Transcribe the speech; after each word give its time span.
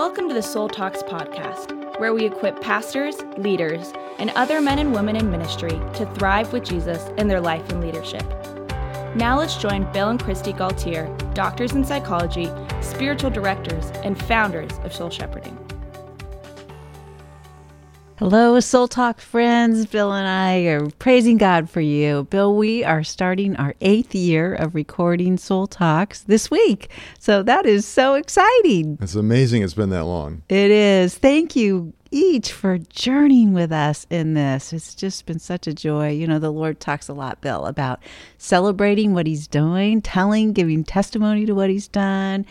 Welcome 0.00 0.28
to 0.28 0.34
the 0.34 0.42
Soul 0.42 0.66
Talks 0.66 1.02
podcast, 1.02 2.00
where 2.00 2.14
we 2.14 2.24
equip 2.24 2.62
pastors, 2.62 3.20
leaders, 3.36 3.92
and 4.18 4.30
other 4.30 4.58
men 4.58 4.78
and 4.78 4.94
women 4.94 5.14
in 5.14 5.30
ministry 5.30 5.78
to 5.92 6.10
thrive 6.14 6.54
with 6.54 6.64
Jesus 6.64 7.10
in 7.18 7.28
their 7.28 7.38
life 7.38 7.68
and 7.68 7.82
leadership. 7.82 8.24
Now 9.14 9.38
let's 9.38 9.58
join 9.58 9.92
Bill 9.92 10.08
and 10.08 10.18
Kristi 10.18 10.56
Gaultiere, 10.56 11.14
doctors 11.34 11.72
in 11.72 11.84
psychology, 11.84 12.48
spiritual 12.80 13.28
directors, 13.28 13.90
and 14.02 14.18
founders 14.22 14.72
of 14.84 14.94
Soul 14.94 15.10
Shepherding. 15.10 15.69
Hello, 18.20 18.60
Soul 18.60 18.86
Talk 18.86 19.18
friends. 19.18 19.86
Bill 19.86 20.12
and 20.12 20.28
I 20.28 20.58
are 20.70 20.90
praising 20.98 21.38
God 21.38 21.70
for 21.70 21.80
you. 21.80 22.24
Bill, 22.24 22.54
we 22.54 22.84
are 22.84 23.02
starting 23.02 23.56
our 23.56 23.74
eighth 23.80 24.14
year 24.14 24.54
of 24.54 24.74
recording 24.74 25.38
Soul 25.38 25.66
Talks 25.66 26.20
this 26.24 26.50
week. 26.50 26.90
So 27.18 27.42
that 27.42 27.64
is 27.64 27.86
so 27.86 28.16
exciting. 28.16 28.98
It's 29.00 29.14
amazing 29.14 29.62
it's 29.62 29.72
been 29.72 29.88
that 29.88 30.04
long. 30.04 30.42
It 30.50 30.70
is. 30.70 31.16
Thank 31.16 31.56
you 31.56 31.94
each 32.10 32.52
for 32.52 32.76
journeying 32.76 33.54
with 33.54 33.72
us 33.72 34.06
in 34.10 34.34
this. 34.34 34.74
It's 34.74 34.94
just 34.94 35.24
been 35.24 35.38
such 35.38 35.66
a 35.66 35.72
joy. 35.72 36.10
You 36.10 36.26
know, 36.26 36.38
the 36.38 36.52
Lord 36.52 36.78
talks 36.78 37.08
a 37.08 37.14
lot, 37.14 37.40
Bill, 37.40 37.64
about 37.64 38.02
celebrating 38.36 39.14
what 39.14 39.26
He's 39.26 39.48
doing, 39.48 40.02
telling, 40.02 40.52
giving 40.52 40.84
testimony 40.84 41.46
to 41.46 41.54
what 41.54 41.70
He's 41.70 41.88
done 41.88 42.44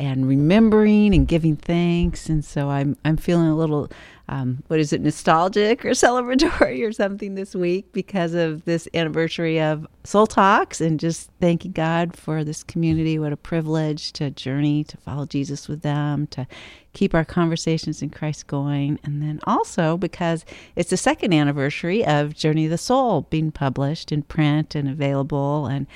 and 0.00 0.26
remembering 0.26 1.14
and 1.14 1.28
giving 1.28 1.54
thanks. 1.54 2.28
And 2.28 2.44
so 2.44 2.70
I'm 2.70 2.96
I'm 3.04 3.16
feeling 3.16 3.46
a 3.46 3.56
little 3.56 3.88
um, 4.28 4.62
what 4.68 4.80
is 4.80 4.92
it, 4.92 5.00
nostalgic 5.00 5.84
or 5.84 5.90
celebratory 5.90 6.86
or 6.86 6.92
something 6.92 7.34
this 7.34 7.54
week 7.54 7.92
because 7.92 8.34
of 8.34 8.64
this 8.64 8.88
anniversary 8.94 9.60
of 9.60 9.86
Soul 10.04 10.26
Talks 10.26 10.80
and 10.80 10.98
just 10.98 11.30
thanking 11.40 11.72
God 11.72 12.16
for 12.16 12.44
this 12.44 12.62
community. 12.62 13.18
What 13.18 13.32
a 13.32 13.36
privilege 13.36 14.12
to 14.14 14.30
journey, 14.30 14.84
to 14.84 14.96
follow 14.96 15.26
Jesus 15.26 15.68
with 15.68 15.82
them, 15.82 16.26
to 16.28 16.46
keep 16.92 17.14
our 17.14 17.24
conversations 17.24 18.02
in 18.02 18.10
Christ 18.10 18.46
going. 18.46 18.98
And 19.04 19.22
then 19.22 19.40
also 19.46 19.96
because 19.96 20.44
it's 20.76 20.90
the 20.90 20.96
second 20.96 21.32
anniversary 21.32 22.04
of 22.04 22.34
Journey 22.34 22.66
of 22.66 22.70
the 22.70 22.78
Soul 22.78 23.22
being 23.30 23.50
published 23.50 24.12
in 24.12 24.22
print 24.22 24.74
and 24.74 24.88
available. 24.88 25.66
And 25.66 25.86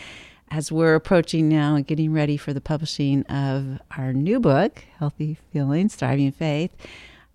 as 0.50 0.70
we're 0.70 0.94
approaching 0.94 1.48
now 1.48 1.74
and 1.74 1.86
getting 1.86 2.12
ready 2.12 2.36
for 2.36 2.52
the 2.52 2.60
publishing 2.60 3.24
of 3.24 3.80
our 3.96 4.12
new 4.12 4.40
book, 4.40 4.84
Healthy 4.98 5.38
Feelings, 5.52 5.96
Thriving 5.96 6.32
Faith, 6.32 6.72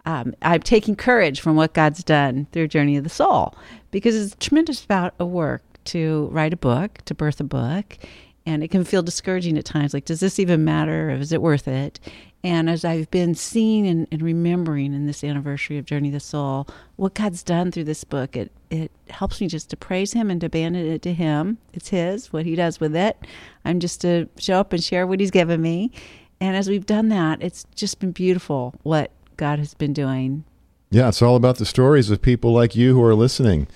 um, 0.05 0.33
I'm 0.41 0.61
taking 0.61 0.95
courage 0.95 1.41
from 1.41 1.55
what 1.55 1.73
God's 1.73 2.03
done 2.03 2.47
through 2.51 2.67
Journey 2.69 2.97
of 2.97 3.03
the 3.03 3.09
Soul 3.09 3.55
because 3.91 4.15
it's 4.15 4.33
a 4.33 4.37
tremendous 4.37 4.85
amount 4.89 5.13
of 5.19 5.29
work 5.29 5.63
to 5.85 6.29
write 6.31 6.53
a 6.53 6.57
book, 6.57 6.99
to 7.05 7.13
birth 7.13 7.39
a 7.39 7.43
book, 7.43 7.97
and 8.45 8.63
it 8.63 8.69
can 8.69 8.83
feel 8.83 9.03
discouraging 9.03 9.57
at 9.57 9.65
times. 9.65 9.93
Like, 9.93 10.05
does 10.05 10.19
this 10.19 10.39
even 10.39 10.63
matter? 10.63 11.09
Or 11.09 11.13
is 11.13 11.31
it 11.31 11.41
worth 11.41 11.67
it? 11.67 11.99
And 12.43 12.69
as 12.69 12.83
I've 12.83 13.09
been 13.11 13.35
seeing 13.35 13.85
and, 13.85 14.07
and, 14.11 14.23
remembering 14.23 14.95
in 14.95 15.05
this 15.05 15.23
anniversary 15.23 15.77
of 15.77 15.85
Journey 15.85 16.07
of 16.09 16.13
the 16.13 16.19
Soul, 16.19 16.67
what 16.95 17.13
God's 17.13 17.43
done 17.43 17.71
through 17.71 17.83
this 17.83 18.03
book, 18.03 18.35
it 18.35 18.51
it 18.71 18.91
helps 19.09 19.41
me 19.41 19.47
just 19.47 19.69
to 19.69 19.77
praise 19.77 20.13
Him 20.13 20.31
and 20.31 20.41
to 20.41 20.47
abandon 20.47 20.87
it 20.87 21.03
to 21.03 21.13
Him. 21.13 21.59
It's 21.73 21.89
His, 21.89 22.33
what 22.33 22.47
He 22.47 22.55
does 22.55 22.79
with 22.79 22.95
it. 22.95 23.15
I'm 23.63 23.79
just 23.79 24.01
to 24.01 24.27
show 24.39 24.59
up 24.59 24.73
and 24.73 24.83
share 24.83 25.05
what 25.05 25.19
He's 25.19 25.29
given 25.29 25.61
me. 25.61 25.91
And 26.39 26.55
as 26.55 26.67
we've 26.67 26.85
done 26.85 27.09
that, 27.09 27.43
it's 27.43 27.65
just 27.75 27.99
been 27.99 28.11
beautiful 28.11 28.73
what 28.81 29.11
God 29.41 29.57
has 29.57 29.73
been 29.73 29.91
doing. 29.91 30.43
Yeah, 30.91 31.07
it's 31.07 31.23
all 31.23 31.35
about 31.35 31.57
the 31.57 31.65
stories 31.65 32.11
of 32.11 32.21
people 32.21 32.53
like 32.53 32.75
you 32.75 32.93
who 32.93 33.03
are 33.03 33.15
listening. 33.15 33.67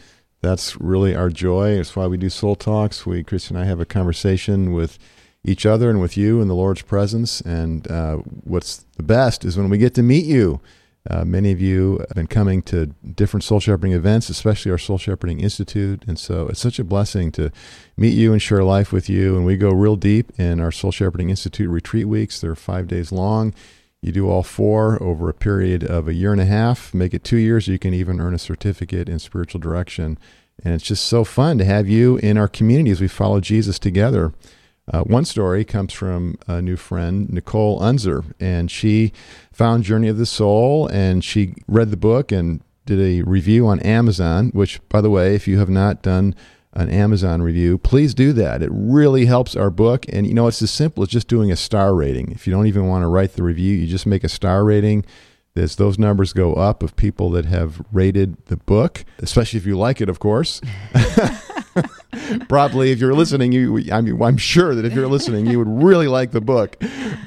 That's 0.41 0.79
really 0.79 1.15
our 1.15 1.31
joy. 1.31 1.69
It's 1.69 1.95
why 1.95 2.05
we 2.05 2.17
do 2.17 2.29
Soul 2.29 2.55
Talks. 2.55 3.07
We, 3.07 3.23
Kristi 3.23 3.49
and 3.49 3.57
I, 3.57 3.65
have 3.65 3.79
a 3.79 3.85
conversation 3.85 4.73
with 4.73 4.99
each 5.43 5.65
other 5.65 5.89
and 5.89 5.99
with 5.99 6.17
you 6.17 6.39
in 6.39 6.47
the 6.47 6.53
Lord's 6.53 6.83
presence. 6.83 7.41
And 7.41 7.89
uh, 7.89 8.17
what's 8.43 8.85
the 8.95 9.01
best 9.01 9.43
is 9.43 9.57
when 9.57 9.71
we 9.71 9.79
get 9.79 9.95
to 9.95 10.03
meet 10.03 10.25
you. 10.25 10.61
Uh, 11.09 11.25
many 11.25 11.51
of 11.51 11.59
you 11.59 11.97
have 11.97 12.15
been 12.15 12.27
coming 12.27 12.61
to 12.61 12.93
different 13.15 13.43
soul 13.43 13.59
shepherding 13.59 13.93
events, 13.93 14.29
especially 14.29 14.71
our 14.71 14.77
Soul 14.77 14.99
Shepherding 14.99 15.39
Institute. 15.39 16.03
And 16.05 16.19
so 16.19 16.47
it's 16.47 16.59
such 16.59 16.77
a 16.77 16.83
blessing 16.83 17.31
to 17.33 17.51
meet 17.97 18.13
you 18.13 18.33
and 18.33 18.41
share 18.41 18.63
life 18.63 18.91
with 18.91 19.09
you. 19.09 19.35
And 19.35 19.47
we 19.47 19.57
go 19.57 19.71
real 19.71 19.95
deep 19.95 20.31
in 20.39 20.59
our 20.59 20.71
Soul 20.71 20.91
Shepherding 20.91 21.31
Institute 21.31 21.71
retreat 21.71 22.07
weeks. 22.07 22.39
They're 22.39 22.55
five 22.55 22.87
days 22.87 23.11
long. 23.11 23.55
You 24.05 24.11
do 24.11 24.29
all 24.29 24.43
four 24.43 25.01
over 25.01 25.29
a 25.29 25.33
period 25.33 25.83
of 25.83 26.07
a 26.07 26.13
year 26.13 26.31
and 26.31 26.39
a 26.39 26.45
half, 26.45 26.93
make 26.93 27.15
it 27.15 27.23
two 27.23 27.37
years. 27.37 27.67
You 27.67 27.79
can 27.79 27.91
even 27.91 28.21
earn 28.21 28.35
a 28.35 28.37
certificate 28.37 29.09
in 29.09 29.17
spiritual 29.17 29.59
direction. 29.59 30.19
And 30.63 30.75
it's 30.75 30.83
just 30.83 31.05
so 31.05 31.23
fun 31.23 31.57
to 31.57 31.65
have 31.65 31.89
you 31.89 32.17
in 32.17 32.37
our 32.37 32.47
community 32.47 32.91
as 32.91 33.01
we 33.01 33.07
follow 33.07 33.39
Jesus 33.39 33.79
together. 33.79 34.31
Uh, 34.93 35.01
one 35.01 35.25
story 35.25 35.65
comes 35.65 35.91
from 35.91 36.37
a 36.47 36.61
new 36.61 36.75
friend, 36.75 37.31
Nicole 37.31 37.79
Unzer, 37.79 38.31
and 38.39 38.69
she 38.69 39.11
found 39.51 39.83
Journey 39.83 40.09
of 40.09 40.19
the 40.19 40.27
Soul 40.27 40.87
and 40.89 41.23
she 41.23 41.55
read 41.67 41.89
the 41.89 41.97
book 41.97 42.31
and 42.31 42.61
did 42.85 42.99
a 42.99 43.23
review 43.23 43.65
on 43.65 43.79
Amazon, 43.79 44.49
which, 44.49 44.87
by 44.87 45.01
the 45.01 45.09
way, 45.09 45.33
if 45.33 45.47
you 45.47 45.57
have 45.57 45.69
not 45.69 46.03
done 46.03 46.35
an 46.75 46.89
Amazon 46.89 47.41
review, 47.41 47.77
please 47.77 48.13
do 48.13 48.33
that. 48.33 48.61
It 48.61 48.69
really 48.71 49.25
helps 49.25 49.55
our 49.55 49.69
book. 49.69 50.05
And 50.09 50.27
you 50.27 50.33
know, 50.33 50.47
it's 50.47 50.61
as 50.61 50.71
simple 50.71 51.03
as 51.03 51.09
just 51.09 51.27
doing 51.27 51.51
a 51.51 51.55
star 51.55 51.95
rating. 51.95 52.31
If 52.31 52.45
you 52.45 52.53
don't 52.53 52.67
even 52.67 52.87
want 52.87 53.03
to 53.03 53.07
write 53.07 53.33
the 53.33 53.43
review, 53.43 53.75
you 53.75 53.87
just 53.87 54.05
make 54.05 54.23
a 54.23 54.29
star 54.29 54.63
rating. 54.63 55.05
As 55.57 55.77
those 55.77 55.97
numbers 55.97 56.33
go 56.33 56.53
up 56.55 56.83
of 56.83 56.97
people 56.97 57.29
that 57.29 57.45
have 57.45 57.81
rated 57.93 58.35
the 58.47 58.57
book, 58.57 59.05
especially 59.19 59.57
if 59.57 59.65
you 59.65 59.77
like 59.77 60.01
it, 60.01 60.09
of 60.09 60.19
course. 60.19 60.59
probably 62.49 62.91
if 62.91 62.99
you're 62.99 63.13
listening, 63.13 63.51
you 63.51 63.83
I 63.91 64.01
mean 64.01 64.21
I'm 64.21 64.37
sure 64.37 64.75
that 64.75 64.85
if 64.85 64.93
you're 64.93 65.07
listening, 65.07 65.45
you 65.45 65.59
would 65.59 65.83
really 65.83 66.07
like 66.07 66.31
the 66.31 66.41
book. 66.41 66.77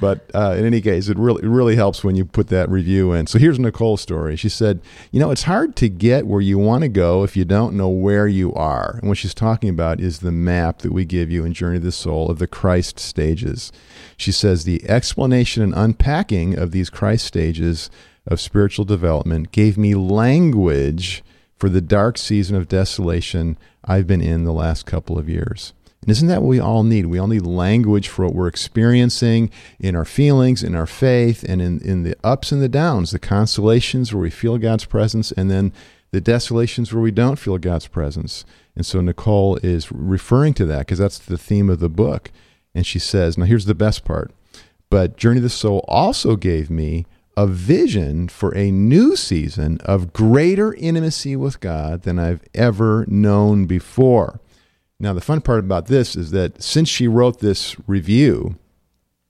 But 0.00 0.30
uh, 0.34 0.54
in 0.56 0.64
any 0.64 0.80
case, 0.80 1.08
it 1.08 1.18
really 1.18 1.42
it 1.42 1.48
really 1.48 1.76
helps 1.76 2.04
when 2.04 2.16
you 2.16 2.24
put 2.24 2.48
that 2.48 2.68
review 2.68 3.12
in. 3.12 3.26
So 3.26 3.38
here's 3.38 3.58
Nicole's 3.58 4.00
story. 4.00 4.36
She 4.36 4.48
said, 4.48 4.80
you 5.10 5.20
know, 5.20 5.30
it's 5.30 5.44
hard 5.44 5.76
to 5.76 5.88
get 5.88 6.26
where 6.26 6.40
you 6.40 6.58
want 6.58 6.82
to 6.82 6.88
go 6.88 7.24
if 7.24 7.36
you 7.36 7.44
don't 7.44 7.76
know 7.76 7.88
where 7.88 8.26
you 8.26 8.54
are. 8.54 8.98
And 9.00 9.08
what 9.08 9.18
she's 9.18 9.34
talking 9.34 9.70
about 9.70 10.00
is 10.00 10.20
the 10.20 10.32
map 10.32 10.80
that 10.80 10.92
we 10.92 11.04
give 11.04 11.30
you 11.30 11.44
in 11.44 11.52
Journey 11.52 11.78
of 11.78 11.82
the 11.82 11.92
Soul 11.92 12.30
of 12.30 12.38
the 12.38 12.46
Christ 12.46 12.98
stages. 12.98 13.72
She 14.16 14.32
says 14.32 14.64
the 14.64 14.88
explanation 14.88 15.62
and 15.62 15.74
unpacking 15.74 16.58
of 16.58 16.70
these 16.70 16.90
Christ 16.90 17.26
stages 17.26 17.90
of 18.26 18.40
spiritual 18.40 18.84
development 18.84 19.52
gave 19.52 19.78
me 19.78 19.94
language 19.94 21.24
for 21.56 21.68
the 21.68 21.80
dark 21.80 22.16
season 22.16 22.56
of 22.56 22.68
desolation 22.68 23.58
I've 23.84 24.06
been 24.06 24.20
in 24.20 24.44
the 24.44 24.52
last 24.52 24.86
couple 24.86 25.18
of 25.18 25.28
years. 25.28 25.72
And 26.02 26.10
isn't 26.10 26.28
that 26.28 26.42
what 26.42 26.48
we 26.48 26.60
all 26.60 26.84
need? 26.84 27.06
We 27.06 27.18
all 27.18 27.26
need 27.26 27.46
language 27.46 28.08
for 28.08 28.24
what 28.24 28.34
we're 28.34 28.48
experiencing 28.48 29.50
in 29.78 29.96
our 29.96 30.04
feelings, 30.04 30.62
in 30.62 30.74
our 30.74 30.86
faith, 30.86 31.42
and 31.42 31.60
in, 31.60 31.80
in 31.80 32.04
the 32.04 32.16
ups 32.22 32.52
and 32.52 32.62
the 32.62 32.68
downs, 32.68 33.10
the 33.10 33.18
consolations 33.18 34.12
where 34.12 34.22
we 34.22 34.30
feel 34.30 34.58
God's 34.58 34.84
presence, 34.84 35.32
and 35.32 35.50
then 35.50 35.72
the 36.10 36.20
desolations 36.20 36.92
where 36.92 37.02
we 37.02 37.10
don't 37.10 37.38
feel 37.38 37.58
God's 37.58 37.88
presence. 37.88 38.44
And 38.74 38.86
so 38.86 39.00
Nicole 39.00 39.56
is 39.56 39.90
referring 39.90 40.54
to 40.54 40.66
that 40.66 40.80
because 40.80 40.98
that's 40.98 41.18
the 41.18 41.38
theme 41.38 41.68
of 41.68 41.80
the 41.80 41.88
book. 41.88 42.30
And 42.74 42.86
she 42.86 42.98
says, 42.98 43.36
Now 43.36 43.44
here's 43.44 43.64
the 43.64 43.74
best 43.74 44.04
part. 44.04 44.30
But 44.90 45.16
Journey 45.16 45.38
of 45.38 45.42
the 45.42 45.50
Soul 45.50 45.84
also 45.88 46.36
gave 46.36 46.70
me 46.70 47.04
a 47.36 47.46
vision 47.46 48.28
for 48.28 48.56
a 48.56 48.70
new 48.70 49.14
season 49.14 49.78
of 49.84 50.12
greater 50.12 50.74
intimacy 50.74 51.36
with 51.36 51.60
God 51.60 52.02
than 52.02 52.18
I've 52.18 52.42
ever 52.54 53.04
known 53.08 53.66
before. 53.66 54.40
Now, 55.00 55.12
the 55.12 55.20
fun 55.20 55.40
part 55.40 55.60
about 55.60 55.86
this 55.86 56.16
is 56.16 56.30
that 56.32 56.62
since 56.62 56.88
she 56.88 57.06
wrote 57.06 57.40
this 57.40 57.76
review, 57.86 58.56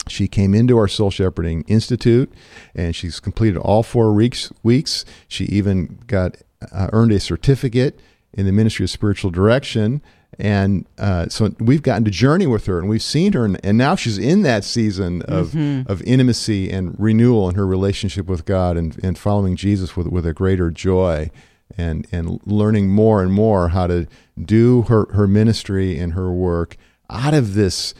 she 0.09 0.27
came 0.27 0.55
into 0.55 0.79
our 0.79 0.89
Soul 0.89 1.11
Shepherding 1.11 1.65
Institute 1.69 2.33
and 2.75 2.97
she's 2.97 3.21
completed 3.21 3.59
all 3.59 3.83
four 3.83 4.13
weeks. 4.15 4.51
weeks. 4.63 5.05
She 5.29 5.45
even 5.45 5.99
got 6.07 6.37
uh, 6.73 6.89
earned 6.93 7.13
a 7.13 7.21
certificate 7.21 8.01
in 8.33 8.47
the 8.47 8.53
Ministry 8.53 8.85
of 8.85 8.91
Spiritual 8.91 9.31
Direction 9.31 10.01
and 10.39 10.87
uh, 10.99 11.29
so 11.29 11.55
we've 11.59 11.83
gotten 11.83 12.05
to 12.05 12.11
journey 12.11 12.47
with 12.47 12.67
her 12.67 12.79
and 12.79 12.89
we've 12.89 13.03
seen 13.03 13.33
her 13.33 13.45
and, 13.45 13.59
and 13.65 13.79
now 13.79 13.95
she's 13.95 14.19
in 14.19 14.43
that 14.43 14.63
season 14.63 15.23
of, 15.23 15.49
mm-hmm. 15.49 15.91
of 15.91 16.03
intimacy 16.03 16.71
and 16.71 16.95
renewal 16.99 17.49
in 17.49 17.55
her 17.55 17.67
relationship 17.67 18.27
with 18.27 18.45
god 18.45 18.77
and, 18.77 19.03
and 19.03 19.19
following 19.19 19.57
jesus 19.57 19.97
with, 19.97 20.07
with 20.07 20.27
a 20.27 20.33
greater 20.33 20.71
joy 20.71 21.31
and, 21.77 22.07
and 22.11 22.41
learning 22.45 22.89
more 22.89 23.23
and 23.23 23.33
more 23.33 23.69
how 23.69 23.87
to 23.87 24.07
do 24.43 24.83
her, 24.83 25.07
her 25.13 25.27
ministry 25.27 25.99
and 25.99 26.15
her 26.15 26.31
work 26.31 26.77
out 27.11 27.35
of 27.35 27.55
this 27.55 27.95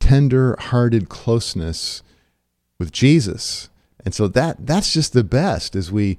tender 0.00 0.56
hearted 0.58 1.08
closeness 1.08 2.02
with 2.78 2.92
jesus 2.92 3.70
and 4.04 4.14
so 4.14 4.28
that 4.28 4.66
that's 4.66 4.92
just 4.92 5.12
the 5.12 5.24
best 5.24 5.74
as 5.74 5.90
we 5.90 6.18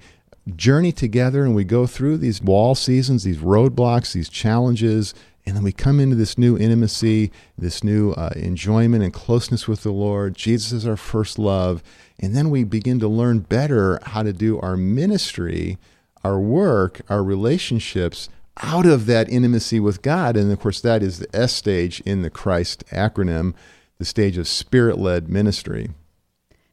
journey 0.56 0.92
together 0.92 1.44
and 1.44 1.56
we 1.56 1.64
go 1.64 1.88
through 1.88 2.18
these 2.18 2.42
wall 2.42 2.76
seasons, 2.76 3.24
these 3.24 3.38
roadblocks, 3.38 4.14
these 4.14 4.30
challenges, 4.30 5.14
and 5.46 5.56
then 5.56 5.64
we 5.64 5.72
come 5.72 6.00
into 6.00 6.16
this 6.16 6.38
new 6.38 6.58
intimacy, 6.58 7.32
this 7.58 7.84
new 7.84 8.12
uh, 8.14 8.32
enjoyment 8.36 9.04
and 9.04 9.14
closeness 9.14 9.68
with 9.68 9.84
the 9.84 9.92
Lord. 9.92 10.36
Jesus 10.36 10.72
is 10.72 10.88
our 10.88 10.98
first 10.98 11.38
love. 11.38 11.84
And 12.20 12.36
then 12.36 12.50
we 12.50 12.64
begin 12.64 13.00
to 13.00 13.08
learn 13.08 13.40
better 13.40 14.00
how 14.04 14.24
to 14.24 14.34
do 14.34 14.60
our 14.60 14.76
ministry, 14.76 15.78
our 16.26 16.40
work, 16.40 17.02
our 17.08 17.24
relationships 17.24 18.30
out 18.64 18.88
of 18.88 19.06
that 19.06 19.30
intimacy 19.30 19.80
with 19.80 20.02
God. 20.02 20.36
And 20.36 20.52
of 20.52 20.60
course, 20.60 20.82
that 20.82 21.04
is 21.04 21.20
the 21.20 21.36
S 21.36 21.54
stage 21.54 22.02
in 22.02 22.24
the 22.24 22.32
Christ 22.32 22.84
acronym, 22.92 23.54
the 24.00 24.06
stage 24.06 24.38
of 24.40 24.48
spirit 24.48 24.98
led 24.98 25.30
ministry. 25.30 25.90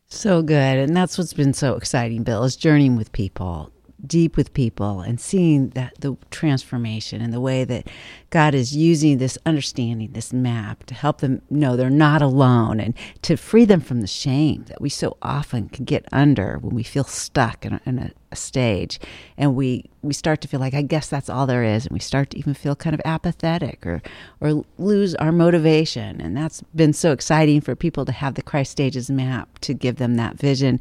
So 0.07 0.41
good. 0.41 0.79
And 0.79 0.97
that's 0.97 1.19
what's 1.19 1.35
been 1.35 1.53
so 1.53 1.75
exciting, 1.75 2.23
Bill, 2.23 2.45
is 2.45 2.57
journeying 2.57 2.97
with 2.97 3.13
people, 3.13 3.71
deep 4.07 4.37
with 4.37 4.53
people 4.55 5.01
and 5.01 5.21
seeing 5.21 5.71
that 5.71 5.95
the 6.01 6.17
transformation 6.31 7.21
and 7.21 7.33
the 7.33 7.41
way 7.41 7.65
that 7.65 7.89
God 8.31 8.55
is 8.55 8.75
using 8.75 9.19
this 9.19 9.39
understanding, 9.47 10.13
this 10.13 10.33
map 10.33 10.85
to 10.85 10.95
help 10.95 11.21
them 11.21 11.43
know 11.51 11.77
they're 11.77 11.91
not 11.91 12.23
alone 12.23 12.81
and 12.81 12.95
to 13.23 13.37
free 13.37 13.65
them 13.65 13.81
from 13.81 14.01
the 14.01 14.07
shame 14.07 14.65
that 14.69 14.81
we 14.81 14.89
so 14.89 15.17
often 15.23 15.69
can 15.69 15.85
get 15.85 16.07
under 16.13 16.59
when 16.59 16.75
we 16.75 16.83
feel 16.83 17.05
stuck 17.05 17.65
in 17.65 17.75
a, 17.75 17.81
in 17.87 17.99
a, 17.99 18.11
stage. 18.35 18.99
And 19.37 19.55
we 19.55 19.85
we 20.01 20.15
start 20.15 20.41
to 20.41 20.49
feel 20.49 20.59
like 20.59 20.73
I 20.73 20.81
guess 20.81 21.07
that's 21.07 21.29
all 21.29 21.47
there 21.47 21.63
is. 21.63 21.85
And 21.85 21.93
we 21.93 22.01
start 22.01 22.31
to 22.31 22.39
even 22.39 22.55
feel 22.55 22.75
kind 22.75 22.95
of 22.95 23.03
apathetic 23.05 23.85
or 23.85 24.01
or 24.41 24.65
lose 24.79 25.15
our 25.17 25.33
motivation. 25.33 26.19
And 26.19 26.35
that's 26.35 26.63
been 26.75 26.95
so 26.95 27.13
exciting 27.13 27.61
for 27.61 27.77
people 27.77 28.07
to 28.07 28.13
have 28.13 28.35
the 28.35 28.43
Christ 28.43 28.73
stages 28.73 29.11
map 29.11 29.59
to 29.61 29.75
give 29.75 29.97
them 29.97 30.15
that 30.15 30.39
vision 30.39 30.81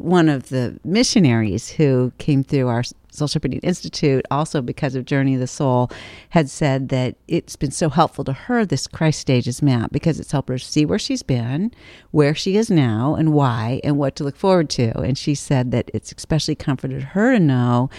one 0.00 0.28
of 0.28 0.48
the 0.48 0.78
missionaries 0.84 1.70
who 1.70 2.12
came 2.18 2.42
through 2.42 2.68
our 2.68 2.82
Soul 3.10 3.28
Shepherding 3.28 3.60
Institute, 3.60 4.24
also 4.30 4.62
because 4.62 4.94
of 4.94 5.04
Journey 5.04 5.34
of 5.34 5.40
the 5.40 5.46
Soul, 5.46 5.90
had 6.30 6.48
said 6.48 6.88
that 6.90 7.16
it's 7.26 7.56
been 7.56 7.70
so 7.70 7.88
helpful 7.88 8.24
to 8.24 8.32
her, 8.32 8.64
this 8.64 8.86
Christ 8.86 9.20
Stages 9.20 9.60
map, 9.60 9.90
because 9.92 10.20
it's 10.20 10.32
helped 10.32 10.48
her 10.48 10.58
see 10.58 10.84
where 10.84 10.98
she's 10.98 11.22
been, 11.22 11.72
where 12.10 12.34
she 12.34 12.56
is 12.56 12.70
now, 12.70 13.14
and 13.14 13.32
why, 13.32 13.80
and 13.82 13.98
what 13.98 14.14
to 14.16 14.24
look 14.24 14.36
forward 14.36 14.70
to. 14.70 14.96
And 15.00 15.18
she 15.18 15.34
said 15.34 15.72
that 15.72 15.90
it's 15.92 16.12
especially 16.12 16.54
comforted 16.54 17.02
her 17.02 17.32
to 17.32 17.40
know 17.40 17.90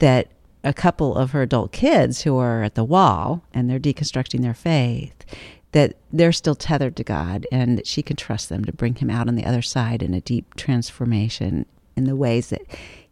that 0.00 0.28
a 0.64 0.74
couple 0.74 1.16
of 1.16 1.30
her 1.30 1.42
adult 1.42 1.72
kids 1.72 2.22
who 2.22 2.36
are 2.36 2.62
at 2.62 2.74
the 2.74 2.84
wall 2.84 3.42
and 3.54 3.70
they're 3.70 3.78
deconstructing 3.78 4.42
their 4.42 4.54
faith 4.54 5.24
that 5.78 5.94
they're 6.12 6.32
still 6.32 6.56
tethered 6.56 6.96
to 6.96 7.04
God 7.04 7.46
and 7.52 7.78
that 7.78 7.86
she 7.86 8.02
can 8.02 8.16
trust 8.16 8.48
them 8.48 8.64
to 8.64 8.72
bring 8.72 8.96
him 8.96 9.10
out 9.10 9.28
on 9.28 9.36
the 9.36 9.44
other 9.44 9.62
side 9.62 10.02
in 10.02 10.12
a 10.12 10.20
deep 10.20 10.56
transformation 10.56 11.66
in 11.96 12.02
the 12.02 12.16
ways 12.16 12.48
that 12.48 12.62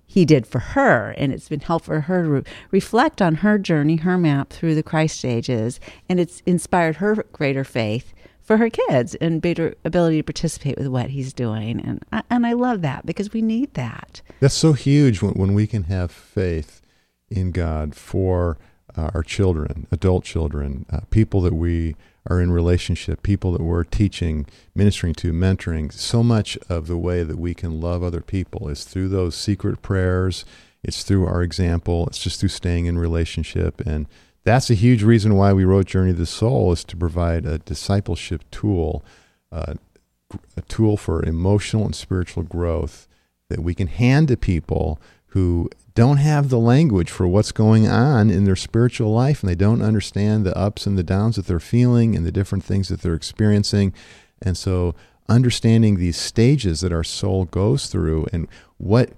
he 0.05 0.25
did 0.25 0.49
for 0.49 0.59
her. 0.59 1.15
And 1.17 1.33
it's 1.33 1.49
been 1.49 1.61
helpful 1.61 1.95
for 1.95 2.01
her 2.01 2.25
to 2.25 2.29
re- 2.29 2.43
reflect 2.73 3.23
on 3.23 3.37
her 3.37 3.57
journey, 3.57 3.97
her 3.99 4.19
map 4.19 4.51
through 4.51 4.75
the 4.75 4.83
Christ 4.83 5.17
stages. 5.17 5.79
And 6.09 6.19
it's 6.19 6.43
inspired 6.45 6.97
her 6.97 7.15
greater 7.31 7.63
faith 7.63 8.13
for 8.43 8.57
her 8.57 8.69
kids 8.69 9.15
and 9.15 9.41
better 9.41 9.77
ability 9.85 10.17
to 10.17 10.25
participate 10.25 10.77
with 10.77 10.89
what 10.89 11.11
he's 11.11 11.33
doing. 11.33 11.81
And 11.81 12.05
I, 12.11 12.25
and 12.31 12.45
I 12.45 12.55
love 12.55 12.83
that 12.83 13.07
because 13.07 13.33
we 13.33 13.43
need 13.43 13.75
that. 13.75 14.23
That's 14.41 14.55
so 14.55 14.73
huge 14.73 15.23
when, 15.23 15.35
when 15.35 15.55
we 15.55 15.69
can 15.69 15.85
have 15.85 16.11
faith 16.11 16.83
in 17.31 17.53
God 17.53 17.95
for 17.95 18.59
uh, 18.97 19.13
our 19.15 19.23
children, 19.23 19.87
adult 19.93 20.25
children, 20.25 20.85
uh, 20.91 21.03
people 21.11 21.41
that 21.43 21.55
we 21.55 21.95
are 22.29 22.41
in 22.41 22.51
relationship, 22.51 23.23
people 23.23 23.53
that 23.53 23.63
we're 23.63 23.85
teaching, 23.85 24.47
ministering 24.75 25.15
to, 25.15 25.33
mentoring. 25.33 25.93
So 25.93 26.23
much 26.23 26.57
of 26.69 26.87
the 26.87 26.99
way 26.99 27.23
that 27.23 27.39
we 27.39 27.55
can 27.55 27.81
love 27.81 28.03
other 28.03 28.21
people 28.21 28.69
is 28.69 28.85
through 28.85 29.09
those 29.09 29.35
secret 29.35 29.83
prayers. 29.83 30.45
It's 30.83 31.03
through 31.03 31.27
our 31.27 31.43
example. 31.43 32.07
It's 32.07 32.23
just 32.23 32.41
through 32.41 32.51
staying 32.51 32.87
in 32.87 32.99
relationship. 32.99 33.81
And 33.81 34.07
that's 34.45 34.71
a 34.71 34.75
huge 34.75 35.03
reason 35.03 35.35
why 35.35 35.53
we 35.53 35.65
wrote 35.65 35.87
Journey 35.87 36.11
of 36.11 36.19
the 36.19 36.27
Soul 36.27 36.73
is 36.73 36.85
to 36.85 36.97
provide 36.97 37.45
a 37.45 37.59
discipleship 37.59 38.45
tool, 38.51 39.05
uh, 39.51 39.75
a 40.57 40.63
tool 40.63 40.97
for 40.97 41.25
emotional 41.25 41.85
and 41.85 41.95
spiritual 41.95 42.43
growth 42.43 43.09
that 43.49 43.61
we 43.61 43.75
can 43.75 43.89
hand 43.89 44.29
to 44.29 44.37
people 44.37 45.01
who 45.29 45.69
don't 45.97 46.19
have 46.19 46.51
the 46.51 46.59
language 46.59 47.11
for 47.11 47.27
what's 47.27 47.53
going 47.53 47.89
on 47.89 48.29
in 48.31 48.45
their 48.45 48.55
spiritual 48.55 49.13
life 49.13 49.43
and 49.43 49.49
they 49.49 49.55
don't 49.57 49.81
understand 49.81 50.45
the 50.45 50.57
ups 50.57 50.87
and 50.87 50.97
the 50.97 51.03
downs 51.03 51.37
that 51.37 51.47
they're 51.47 51.59
feeling 51.59 52.15
and 52.15 52.25
the 52.25 52.31
different 52.31 52.63
things 52.63 52.89
that 52.89 53.01
they're 53.01 53.15
experiencing. 53.15 53.95
And 54.43 54.59
so 54.59 54.95
understanding 55.27 55.97
these 55.97 56.19
stages 56.19 56.83
that 56.83 56.93
our 56.93 57.03
soul 57.03 57.47
goes 57.47 57.87
through 57.87 58.27
and 58.33 58.47
what 58.77 59.11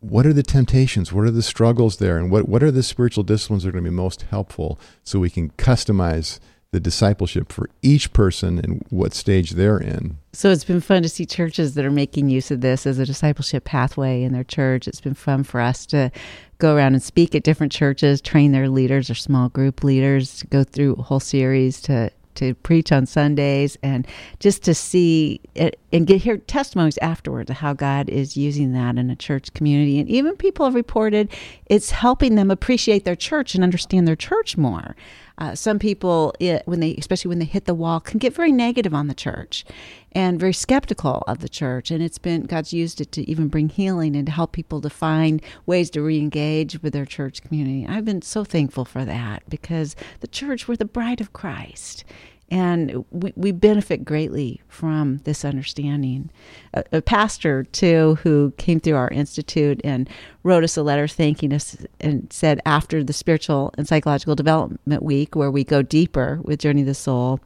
what 0.00 0.26
are 0.26 0.34
the 0.34 0.42
temptations? 0.42 1.14
What 1.14 1.24
are 1.24 1.30
the 1.30 1.40
struggles 1.40 1.96
there? 1.96 2.18
And 2.18 2.30
what, 2.30 2.46
what 2.46 2.62
are 2.62 2.70
the 2.70 2.82
spiritual 2.82 3.24
disciplines 3.24 3.62
that 3.62 3.70
are 3.70 3.72
going 3.72 3.84
to 3.84 3.90
be 3.90 3.96
most 3.96 4.22
helpful 4.28 4.78
so 5.02 5.18
we 5.18 5.30
can 5.30 5.48
customize 5.52 6.40
the 6.74 6.80
discipleship 6.80 7.52
for 7.52 7.70
each 7.82 8.12
person 8.12 8.58
and 8.58 8.84
what 8.90 9.14
stage 9.14 9.52
they're 9.52 9.78
in. 9.78 10.18
So 10.32 10.50
it's 10.50 10.64
been 10.64 10.80
fun 10.80 11.04
to 11.04 11.08
see 11.08 11.24
churches 11.24 11.74
that 11.74 11.84
are 11.84 11.90
making 11.90 12.30
use 12.30 12.50
of 12.50 12.62
this 12.62 12.84
as 12.84 12.98
a 12.98 13.06
discipleship 13.06 13.62
pathway 13.62 14.24
in 14.24 14.32
their 14.32 14.42
church. 14.42 14.88
It's 14.88 15.00
been 15.00 15.14
fun 15.14 15.44
for 15.44 15.60
us 15.60 15.86
to 15.86 16.10
go 16.58 16.74
around 16.74 16.94
and 16.94 17.02
speak 17.02 17.36
at 17.36 17.44
different 17.44 17.70
churches, 17.70 18.20
train 18.20 18.50
their 18.50 18.68
leaders 18.68 19.08
or 19.08 19.14
small 19.14 19.50
group 19.50 19.84
leaders, 19.84 20.42
go 20.50 20.64
through 20.64 20.94
a 20.94 21.02
whole 21.02 21.20
series 21.20 21.80
to 21.82 22.10
to 22.34 22.54
preach 22.54 22.90
on 22.90 23.06
Sundays 23.06 23.78
and 23.80 24.08
just 24.40 24.64
to 24.64 24.74
see 24.74 25.40
it 25.54 25.78
and 25.92 26.04
get 26.04 26.22
hear 26.22 26.36
testimonies 26.36 26.98
afterwards 26.98 27.50
of 27.50 27.56
how 27.56 27.72
God 27.72 28.08
is 28.08 28.36
using 28.36 28.72
that 28.72 28.98
in 28.98 29.08
a 29.08 29.14
church 29.14 29.52
community. 29.54 30.00
And 30.00 30.08
even 30.08 30.36
people 30.36 30.66
have 30.66 30.74
reported 30.74 31.30
it's 31.66 31.90
helping 31.90 32.34
them 32.34 32.50
appreciate 32.50 33.04
their 33.04 33.14
church 33.14 33.54
and 33.54 33.62
understand 33.62 34.08
their 34.08 34.16
church 34.16 34.56
more. 34.56 34.96
Uh, 35.36 35.54
some 35.54 35.78
people, 35.78 36.32
it, 36.38 36.62
when 36.66 36.80
they, 36.80 36.94
especially 36.96 37.28
when 37.28 37.40
they 37.40 37.44
hit 37.44 37.64
the 37.64 37.74
wall, 37.74 38.00
can 38.00 38.18
get 38.18 38.34
very 38.34 38.52
negative 38.52 38.94
on 38.94 39.08
the 39.08 39.14
church 39.14 39.64
and 40.12 40.38
very 40.38 40.52
skeptical 40.52 41.24
of 41.26 41.40
the 41.40 41.48
church. 41.48 41.90
And 41.90 42.02
it's 42.02 42.18
been 42.18 42.44
God's 42.44 42.72
used 42.72 43.00
it 43.00 43.10
to 43.12 43.28
even 43.28 43.48
bring 43.48 43.68
healing 43.68 44.14
and 44.14 44.26
to 44.26 44.32
help 44.32 44.52
people 44.52 44.80
to 44.80 44.90
find 44.90 45.42
ways 45.66 45.90
to 45.90 46.02
re-engage 46.02 46.82
with 46.82 46.92
their 46.92 47.06
church 47.06 47.42
community. 47.42 47.86
I've 47.88 48.04
been 48.04 48.22
so 48.22 48.44
thankful 48.44 48.84
for 48.84 49.04
that 49.04 49.42
because 49.48 49.96
the 50.20 50.28
church, 50.28 50.68
we're 50.68 50.76
the 50.76 50.84
bride 50.84 51.20
of 51.20 51.32
Christ, 51.32 52.04
and 52.50 53.04
we, 53.10 53.32
we 53.36 53.52
benefit 53.52 54.04
greatly 54.04 54.60
from 54.68 55.18
this 55.24 55.44
understanding. 55.44 56.30
A, 56.74 56.84
a, 56.92 57.02
pastor, 57.02 57.64
too, 57.64 58.16
who 58.22 58.52
came 58.58 58.80
through 58.80 58.96
our 58.96 59.08
institute 59.08 59.80
and 59.82 60.08
wrote 60.42 60.64
us 60.64 60.76
a 60.76 60.82
letter 60.82 61.08
thanking 61.08 61.52
us 61.52 61.76
and 62.00 62.32
said 62.32 62.60
after 62.66 63.02
the 63.02 63.12
spiritual 63.12 63.72
and 63.78 63.88
psychological 63.88 64.34
development 64.34 65.02
week, 65.02 65.34
where 65.34 65.50
we 65.50 65.64
go 65.64 65.82
deeper 65.82 66.40
with 66.42 66.60
Journey 66.60 66.82
of 66.82 66.86
the 66.86 66.94
Soul, 66.94 67.40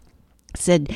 said, 0.56 0.94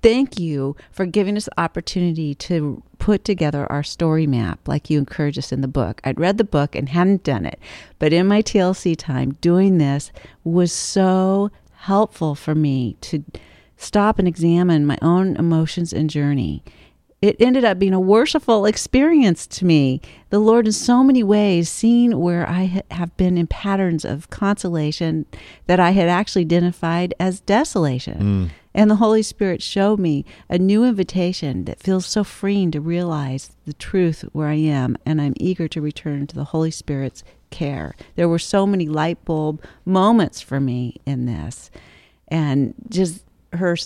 Thank 0.00 0.40
you 0.40 0.76
for 0.90 1.06
giving 1.06 1.36
us 1.36 1.44
the 1.44 1.60
opportunity 1.60 2.34
to 2.36 2.82
put 2.98 3.24
together 3.24 3.70
our 3.70 3.82
story 3.82 4.26
map 4.26 4.66
like 4.66 4.90
you 4.90 4.98
encourage 4.98 5.38
us 5.38 5.52
in 5.52 5.60
the 5.60 5.68
book. 5.68 6.00
I'd 6.02 6.18
read 6.18 6.38
the 6.38 6.44
book 6.44 6.74
and 6.74 6.88
hadn't 6.88 7.22
done 7.22 7.46
it, 7.46 7.60
but 7.98 8.12
in 8.12 8.26
my 8.26 8.42
TLC 8.42 8.96
time, 8.96 9.34
doing 9.40 9.78
this 9.78 10.10
was 10.42 10.72
so 10.72 11.50
helpful 11.82 12.36
for 12.36 12.54
me 12.54 12.96
to 13.00 13.24
stop 13.76 14.20
and 14.20 14.28
examine 14.28 14.86
my 14.86 14.96
own 15.02 15.36
emotions 15.36 15.92
and 15.92 16.08
journey. 16.08 16.62
It 17.20 17.36
ended 17.40 17.64
up 17.64 17.78
being 17.78 17.92
a 17.92 18.00
worshipful 18.00 18.66
experience 18.66 19.48
to 19.48 19.64
me. 19.64 20.00
The 20.30 20.38
Lord, 20.38 20.66
in 20.66 20.72
so 20.72 21.02
many 21.02 21.24
ways, 21.24 21.68
seeing 21.68 22.20
where 22.20 22.48
I 22.48 22.82
have 22.92 23.16
been 23.16 23.36
in 23.36 23.48
patterns 23.48 24.04
of 24.04 24.30
consolation 24.30 25.26
that 25.66 25.80
I 25.80 25.90
had 25.90 26.08
actually 26.08 26.42
identified 26.42 27.14
as 27.18 27.40
desolation. 27.40 28.20
Mm. 28.20 28.50
And 28.74 28.90
the 28.90 28.96
Holy 28.96 29.22
Spirit 29.22 29.60
showed 29.60 29.98
me 29.98 30.24
a 30.48 30.58
new 30.58 30.84
invitation 30.84 31.64
that 31.64 31.80
feels 31.80 32.06
so 32.06 32.22
freeing 32.22 32.70
to 32.70 32.80
realize 32.80 33.56
the 33.66 33.72
truth 33.72 34.24
where 34.32 34.48
I 34.48 34.54
am, 34.54 34.96
and 35.04 35.20
I'm 35.20 35.34
eager 35.36 35.66
to 35.68 35.80
return 35.80 36.28
to 36.28 36.34
the 36.34 36.44
Holy 36.44 36.70
Spirit's 36.70 37.24
care. 37.52 37.94
There 38.16 38.28
were 38.28 38.40
so 38.40 38.66
many 38.66 38.88
light 38.88 39.24
bulb 39.24 39.62
moments 39.84 40.40
for 40.40 40.58
me 40.58 40.96
in 41.06 41.26
this. 41.26 41.70
And 42.28 42.74
just 42.88 43.24
her 43.52 43.76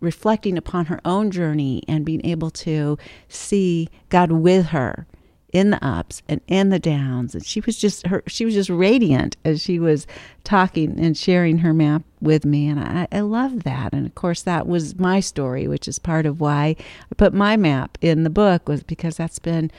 reflecting 0.00 0.56
upon 0.58 0.86
her 0.86 1.00
own 1.04 1.30
journey 1.30 1.82
and 1.86 2.04
being 2.04 2.24
able 2.24 2.50
to 2.50 2.98
see 3.28 3.88
God 4.08 4.32
with 4.32 4.66
her 4.66 5.06
in 5.52 5.70
the 5.70 5.84
ups 5.84 6.22
and 6.28 6.40
in 6.46 6.68
the 6.68 6.78
downs 6.78 7.34
and 7.34 7.44
she 7.44 7.60
was 7.62 7.76
just 7.76 8.06
her 8.06 8.22
she 8.28 8.44
was 8.44 8.54
just 8.54 8.70
radiant 8.70 9.36
as 9.44 9.60
she 9.60 9.80
was 9.80 10.06
talking 10.44 10.98
and 11.00 11.16
sharing 11.16 11.58
her 11.58 11.74
map 11.74 12.02
with 12.20 12.44
me 12.44 12.68
and 12.68 12.78
I, 12.78 13.08
I 13.10 13.20
love 13.20 13.64
that 13.64 13.92
and 13.92 14.06
of 14.06 14.14
course 14.14 14.42
that 14.42 14.68
was 14.68 14.98
my 14.98 15.18
story 15.18 15.66
which 15.66 15.88
is 15.88 15.98
part 15.98 16.24
of 16.24 16.40
why 16.40 16.76
I 16.78 17.14
put 17.16 17.34
my 17.34 17.56
map 17.56 17.98
in 18.00 18.22
the 18.22 18.30
book 18.30 18.68
was 18.68 18.84
because 18.84 19.16
that's 19.16 19.40
been 19.40 19.72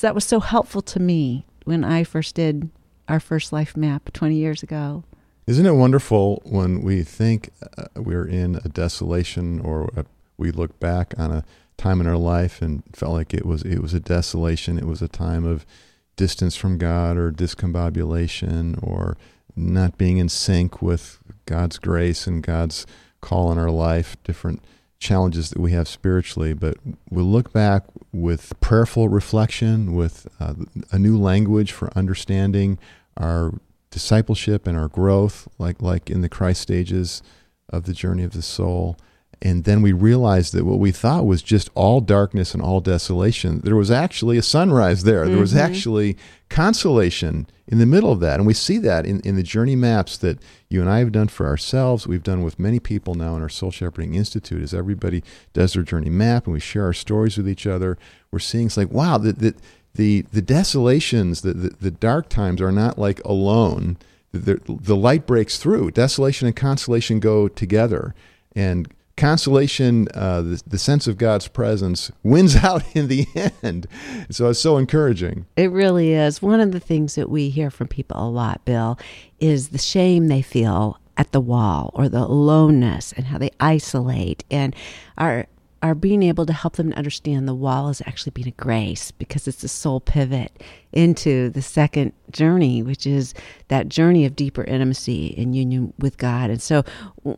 that 0.00 0.14
was 0.14 0.24
so 0.24 0.40
helpful 0.40 0.80
to 0.82 1.00
me 1.00 1.44
when 1.64 1.84
I 1.84 2.04
first 2.04 2.36
did 2.36 2.70
our 3.10 3.20
first 3.20 3.52
life 3.52 3.76
map 3.76 4.10
20 4.12 4.36
years 4.36 4.62
ago. 4.62 5.04
Isn't 5.46 5.66
it 5.66 5.72
wonderful 5.74 6.42
when 6.44 6.82
we 6.82 7.02
think 7.02 7.50
uh, 7.76 7.86
we're 7.96 8.26
in 8.26 8.60
a 8.64 8.68
desolation 8.68 9.60
or 9.60 9.90
a, 9.96 10.04
we 10.38 10.52
look 10.52 10.78
back 10.78 11.12
on 11.18 11.32
a 11.32 11.44
time 11.76 12.00
in 12.00 12.06
our 12.06 12.16
life 12.16 12.62
and 12.62 12.82
felt 12.92 13.12
like 13.12 13.34
it 13.34 13.44
was 13.44 13.62
it 13.62 13.80
was 13.80 13.94
a 13.94 14.00
desolation, 14.00 14.78
it 14.78 14.86
was 14.86 15.02
a 15.02 15.08
time 15.08 15.44
of 15.44 15.66
distance 16.14 16.54
from 16.54 16.78
God 16.78 17.16
or 17.16 17.32
discombobulation 17.32 18.78
or 18.82 19.16
not 19.56 19.98
being 19.98 20.18
in 20.18 20.28
sync 20.28 20.80
with 20.80 21.18
God's 21.46 21.78
grace 21.78 22.26
and 22.26 22.42
God's 22.42 22.86
call 23.20 23.50
in 23.50 23.58
our 23.58 23.70
life, 23.70 24.16
different 24.22 24.62
challenges 25.00 25.50
that 25.50 25.58
we 25.58 25.72
have 25.72 25.88
spiritually, 25.88 26.52
but 26.52 26.76
we'll 27.10 27.24
look 27.24 27.52
back 27.52 27.84
with 28.12 28.52
prayerful 28.60 29.08
reflection, 29.08 29.94
with 29.94 30.28
uh, 30.38 30.54
a 30.92 30.98
new 30.98 31.18
language 31.18 31.72
for 31.72 31.90
understanding 31.96 32.78
our 33.16 33.52
discipleship 33.90 34.66
and 34.66 34.78
our 34.78 34.88
growth, 34.88 35.48
like 35.58 35.82
like 35.82 36.10
in 36.10 36.20
the 36.20 36.28
Christ 36.28 36.60
stages 36.60 37.22
of 37.68 37.84
the 37.84 37.92
journey 37.92 38.24
of 38.24 38.32
the 38.32 38.42
soul, 38.42 38.96
and 39.42 39.64
then 39.64 39.80
we 39.80 39.92
realized 39.92 40.52
that 40.52 40.66
what 40.66 40.78
we 40.78 40.90
thought 40.90 41.24
was 41.24 41.42
just 41.42 41.70
all 41.74 42.02
darkness 42.02 42.52
and 42.52 42.62
all 42.62 42.80
desolation, 42.80 43.60
there 43.60 43.76
was 43.76 43.90
actually 43.90 44.36
a 44.36 44.42
sunrise 44.42 45.04
there. 45.04 45.22
Mm-hmm. 45.22 45.30
There 45.30 45.40
was 45.40 45.54
mm-hmm. 45.54 45.72
actually 45.72 46.18
consolation 46.50 47.46
in 47.66 47.78
the 47.78 47.86
middle 47.86 48.12
of 48.12 48.20
that. 48.20 48.38
And 48.38 48.46
we 48.46 48.52
see 48.52 48.76
that 48.78 49.06
in, 49.06 49.20
in 49.20 49.36
the 49.36 49.42
journey 49.42 49.76
maps 49.76 50.18
that 50.18 50.40
you 50.68 50.82
and 50.82 50.90
I 50.90 50.98
have 50.98 51.12
done 51.12 51.28
for 51.28 51.46
ourselves. 51.46 52.06
We've 52.06 52.22
done 52.22 52.42
with 52.42 52.58
many 52.58 52.80
people 52.80 53.14
now 53.14 53.34
in 53.34 53.42
our 53.42 53.48
Soul 53.48 53.70
Shepherding 53.70 54.14
Institute 54.14 54.62
as 54.62 54.74
everybody 54.74 55.22
does 55.54 55.72
their 55.72 55.84
journey 55.84 56.10
map 56.10 56.44
and 56.44 56.52
we 56.52 56.60
share 56.60 56.84
our 56.84 56.92
stories 56.92 57.38
with 57.38 57.48
each 57.48 57.66
other. 57.66 57.96
We're 58.30 58.40
seeing 58.40 58.66
it's 58.66 58.76
like, 58.76 58.90
wow, 58.90 59.16
that, 59.18 59.38
the, 59.38 59.54
the, 59.94 60.22
the 60.32 60.42
desolations, 60.42 61.42
the, 61.42 61.52
the, 61.52 61.68
the 61.80 61.90
dark 61.90 62.28
times 62.28 62.60
are 62.60 62.72
not 62.72 62.98
like 62.98 63.22
alone. 63.24 63.96
The, 64.32 64.60
the 64.66 64.96
light 64.96 65.26
breaks 65.26 65.58
through. 65.58 65.90
Desolation 65.90 66.46
and 66.46 66.54
consolation 66.54 67.18
go 67.18 67.48
together. 67.48 68.14
And 68.54 68.92
consolation, 69.16 70.08
uh, 70.14 70.40
the, 70.40 70.62
the 70.66 70.78
sense 70.78 71.06
of 71.06 71.18
God's 71.18 71.48
presence 71.48 72.10
wins 72.22 72.56
out 72.64 72.84
in 72.94 73.08
the 73.08 73.26
end. 73.62 73.86
So 74.30 74.48
it's 74.48 74.60
so 74.60 74.76
encouraging. 74.76 75.46
It 75.56 75.70
really 75.70 76.12
is. 76.12 76.40
One 76.40 76.60
of 76.60 76.72
the 76.72 76.80
things 76.80 77.16
that 77.16 77.28
we 77.28 77.50
hear 77.50 77.70
from 77.70 77.88
people 77.88 78.16
a 78.16 78.30
lot, 78.30 78.64
Bill, 78.64 78.98
is 79.40 79.68
the 79.68 79.78
shame 79.78 80.28
they 80.28 80.42
feel 80.42 80.98
at 81.16 81.32
the 81.32 81.40
wall 81.40 81.90
or 81.94 82.08
the 82.08 82.22
aloneness 82.22 83.12
and 83.12 83.26
how 83.26 83.36
they 83.36 83.50
isolate 83.60 84.42
and 84.50 84.74
our 85.18 85.46
are 85.82 85.94
being 85.94 86.22
able 86.22 86.44
to 86.44 86.52
help 86.52 86.76
them 86.76 86.92
understand 86.92 87.48
the 87.48 87.54
wall 87.54 87.88
is 87.88 88.02
actually 88.06 88.32
being 88.32 88.48
a 88.48 88.62
grace 88.62 89.10
because 89.12 89.48
it's 89.48 89.62
the 89.62 89.68
soul 89.68 90.00
pivot 90.00 90.62
into 90.92 91.48
the 91.50 91.62
second 91.62 92.12
journey, 92.30 92.82
which 92.82 93.06
is 93.06 93.32
that 93.68 93.88
journey 93.88 94.26
of 94.26 94.36
deeper 94.36 94.64
intimacy 94.64 95.28
in 95.28 95.54
union 95.54 95.94
with 95.98 96.18
God. 96.18 96.50
And 96.50 96.60
so, 96.60 96.84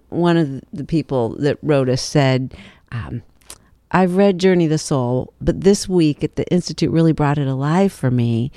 one 0.08 0.36
of 0.36 0.60
the 0.72 0.84
people 0.84 1.36
that 1.36 1.58
wrote 1.62 1.88
us 1.88 2.02
said, 2.02 2.54
um, 2.90 3.22
I've 3.92 4.16
read 4.16 4.38
Journey 4.38 4.64
of 4.64 4.70
the 4.70 4.78
Soul, 4.78 5.34
but 5.40 5.60
this 5.60 5.88
week 5.88 6.24
at 6.24 6.36
the 6.36 6.50
Institute 6.50 6.90
really 6.90 7.12
brought 7.12 7.38
it 7.38 7.46
alive 7.46 7.92
for 7.92 8.10
me 8.10 8.50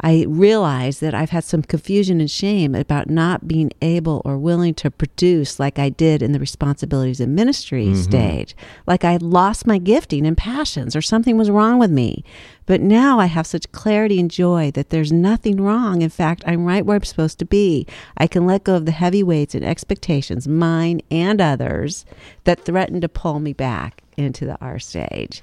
I 0.00 0.26
realize 0.28 1.00
that 1.00 1.14
I've 1.14 1.30
had 1.30 1.44
some 1.44 1.62
confusion 1.62 2.20
and 2.20 2.30
shame 2.30 2.74
about 2.74 3.08
not 3.08 3.48
being 3.48 3.72
able 3.80 4.20
or 4.26 4.36
willing 4.36 4.74
to 4.74 4.90
produce 4.90 5.58
like 5.58 5.78
I 5.78 5.88
did 5.88 6.22
in 6.22 6.32
the 6.32 6.38
responsibilities 6.38 7.20
of 7.20 7.30
ministry 7.30 7.86
mm-hmm. 7.86 8.02
stage. 8.02 8.54
Like 8.86 9.04
I 9.04 9.16
lost 9.16 9.66
my 9.66 9.78
gifting 9.78 10.26
and 10.26 10.36
passions 10.36 10.94
or 10.94 11.00
something 11.00 11.38
was 11.38 11.50
wrong 11.50 11.78
with 11.78 11.90
me. 11.90 12.24
But 12.66 12.82
now 12.82 13.20
I 13.20 13.26
have 13.26 13.46
such 13.46 13.70
clarity 13.72 14.20
and 14.20 14.30
joy 14.30 14.70
that 14.72 14.90
there's 14.90 15.12
nothing 15.12 15.62
wrong. 15.62 16.02
In 16.02 16.10
fact, 16.10 16.42
I'm 16.46 16.66
right 16.66 16.84
where 16.84 16.96
I'm 16.96 17.04
supposed 17.04 17.38
to 17.38 17.46
be. 17.46 17.86
I 18.18 18.26
can 18.26 18.44
let 18.44 18.64
go 18.64 18.74
of 18.74 18.84
the 18.84 18.92
heavy 18.92 19.22
weights 19.22 19.54
and 19.54 19.64
expectations, 19.64 20.46
mine 20.46 21.00
and 21.10 21.40
others, 21.40 22.04
that 22.44 22.64
threaten 22.64 23.00
to 23.00 23.08
pull 23.08 23.38
me 23.38 23.54
back 23.54 24.02
into 24.16 24.44
the 24.44 24.58
R 24.60 24.78
stage. 24.78 25.42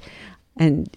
And 0.57 0.95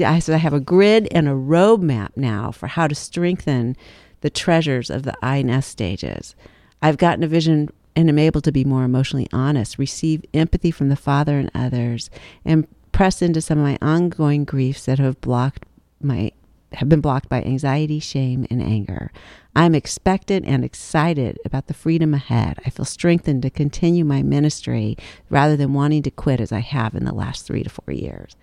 I, 0.00 0.18
so 0.18 0.34
I 0.34 0.38
have 0.38 0.54
a 0.54 0.60
grid 0.60 1.08
and 1.10 1.28
a 1.28 1.32
roadmap 1.32 2.16
now 2.16 2.50
for 2.50 2.66
how 2.66 2.86
to 2.86 2.94
strengthen 2.94 3.76
the 4.20 4.30
treasures 4.30 4.90
of 4.90 5.02
the 5.02 5.14
I 5.22 5.36
and 5.36 5.62
stages. 5.62 6.34
I've 6.80 6.96
gotten 6.96 7.22
a 7.22 7.28
vision 7.28 7.68
and 7.96 8.08
am 8.08 8.18
able 8.18 8.40
to 8.40 8.52
be 8.52 8.64
more 8.64 8.84
emotionally 8.84 9.28
honest, 9.32 9.78
receive 9.78 10.24
empathy 10.34 10.70
from 10.70 10.88
the 10.88 10.96
Father 10.96 11.38
and 11.38 11.50
others, 11.54 12.10
and 12.44 12.66
press 12.92 13.22
into 13.22 13.40
some 13.40 13.58
of 13.58 13.64
my 13.64 13.78
ongoing 13.80 14.44
griefs 14.44 14.86
that 14.86 14.98
have 14.98 15.20
blocked 15.20 15.64
my 16.00 16.32
have 16.72 16.88
been 16.88 17.00
blocked 17.00 17.28
by 17.28 17.40
anxiety, 17.42 18.00
shame, 18.00 18.46
and 18.50 18.60
anger. 18.60 19.12
I'm 19.54 19.76
expectant 19.76 20.44
and 20.44 20.64
excited 20.64 21.38
about 21.44 21.68
the 21.68 21.74
freedom 21.74 22.14
ahead. 22.14 22.58
I 22.66 22.70
feel 22.70 22.84
strengthened 22.84 23.42
to 23.42 23.50
continue 23.50 24.04
my 24.04 24.22
ministry 24.22 24.96
rather 25.30 25.56
than 25.56 25.72
wanting 25.72 26.02
to 26.02 26.10
quit 26.10 26.40
as 26.40 26.50
I 26.50 26.58
have 26.58 26.96
in 26.96 27.04
the 27.04 27.14
last 27.14 27.46
three 27.46 27.62
to 27.62 27.70
four 27.70 27.94
years. 27.94 28.34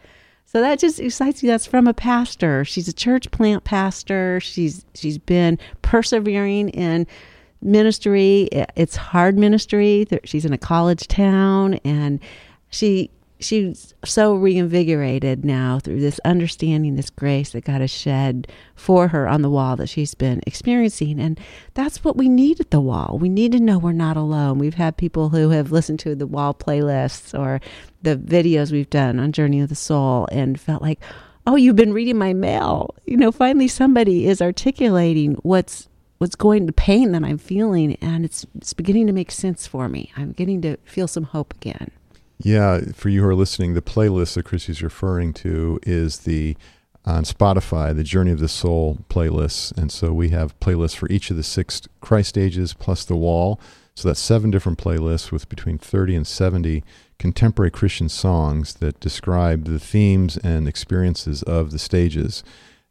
So 0.51 0.60
that 0.60 0.79
just 0.79 1.00
excites 1.00 1.41
you. 1.41 1.48
That's 1.48 1.65
from 1.65 1.88
a 1.88 1.93
pastor. 1.93 2.65
She's 2.65 2.89
a 2.89 2.93
church 2.93 3.31
plant 3.31 3.63
pastor. 3.63 4.41
She's 4.41 4.86
she's 4.96 5.17
been 5.17 5.58
persevering 5.81 6.67
in 6.72 7.08
ministry. 7.62 8.50
It's 8.75 8.98
hard 8.98 9.38
ministry. 9.38 10.05
She's 10.25 10.43
in 10.43 10.51
a 10.51 10.58
college 10.58 11.08
town, 11.08 11.75
and 11.86 12.20
she 12.70 13.10
she's 13.41 13.93
so 14.05 14.36
reinvigorated 14.36 15.43
now 15.43 15.79
through 15.79 16.00
this 16.00 16.19
understanding, 16.24 16.95
this 16.95 17.10
grace 17.10 17.51
that 17.51 17.65
God 17.65 17.81
has 17.81 17.91
shed 17.91 18.48
for 18.75 19.10
her 19.10 19.27
on 19.27 19.41
the 19.41 19.50
wall 19.50 19.75
that 19.77 19.89
she's 19.89 20.13
been 20.13 20.41
experiencing. 20.45 21.19
And 21.19 21.39
that's 21.74 22.03
what 22.03 22.17
we 22.17 22.29
need 22.29 22.60
at 22.60 22.71
the 22.71 22.79
wall. 22.81 23.17
We 23.19 23.29
need 23.29 23.51
to 23.53 23.60
know 23.60 23.77
we're 23.77 23.91
not 23.91 24.17
alone. 24.17 24.60
We've 24.60 24.75
had 24.75 24.98
people 24.98 25.29
who 25.29 25.50
have 25.50 25.71
listened 25.71 26.00
to 26.01 26.15
the 26.15 26.27
wall 26.27 26.53
playlists 26.53 27.38
or 27.38 27.60
the 28.01 28.15
videos 28.15 28.71
we've 28.71 28.89
done 28.89 29.19
on 29.19 29.31
Journey 29.31 29.62
of 29.62 29.69
the 29.69 29.75
Soul 29.75 30.27
and 30.31 30.60
felt 30.60 30.81
like, 30.81 31.00
oh, 31.48 31.55
you've 31.55 31.75
been 31.75 31.93
reading 31.93 32.17
my 32.17 32.33
mail. 32.33 32.95
You 33.05 33.17
know, 33.17 33.31
finally 33.31 33.67
somebody 33.67 34.27
is 34.27 34.41
articulating 34.41 35.33
what's 35.43 35.88
what's 36.19 36.36
going 36.36 36.67
to 36.67 36.74
pain 36.74 37.13
that 37.13 37.24
I'm 37.24 37.39
feeling 37.39 37.95
and 37.95 38.24
it's 38.24 38.45
it's 38.55 38.74
beginning 38.74 39.07
to 39.07 39.13
make 39.13 39.31
sense 39.31 39.65
for 39.65 39.89
me. 39.89 40.12
I'm 40.15 40.33
getting 40.33 40.62
to 40.62 40.77
feel 40.83 41.07
some 41.07 41.24
hope 41.24 41.53
again. 41.55 41.89
Yeah, 42.43 42.81
for 42.93 43.10
you 43.10 43.21
who 43.21 43.27
are 43.27 43.36
listening, 43.36 43.74
the 43.74 43.81
playlist 43.81 44.33
that 44.36 44.45
Kristi's 44.45 44.81
referring 44.81 45.33
to 45.33 45.79
is 45.83 46.19
the 46.19 46.55
on 47.03 47.24
Spotify, 47.24 47.95
the 47.95 48.03
Journey 48.03 48.31
of 48.31 48.39
the 48.39 48.48
Soul 48.48 49.00
playlists. 49.10 49.75
And 49.75 49.91
so 49.91 50.13
we 50.13 50.29
have 50.29 50.60
playlists 50.60 50.95
for 50.95 51.10
each 51.10 51.31
of 51.31 51.38
the 51.38 51.43
six 51.43 51.81
Christ 52.00 52.29
stages 52.29 52.74
plus 52.74 53.05
the 53.05 53.15
wall. 53.15 53.60
So 53.95 54.07
that's 54.07 54.19
seven 54.19 54.51
different 54.51 54.77
playlists 54.77 55.31
with 55.31 55.50
between 55.50 55.77
30 55.77 56.15
and 56.15 56.27
70 56.27 56.83
contemporary 57.17 57.71
Christian 57.71 58.07
songs 58.07 58.75
that 58.75 59.00
describe 59.00 59.65
the 59.65 59.79
themes 59.79 60.38
and 60.38 60.67
experiences 60.67 61.43
of 61.43 61.71
the 61.71 61.79
stages. 61.79 62.43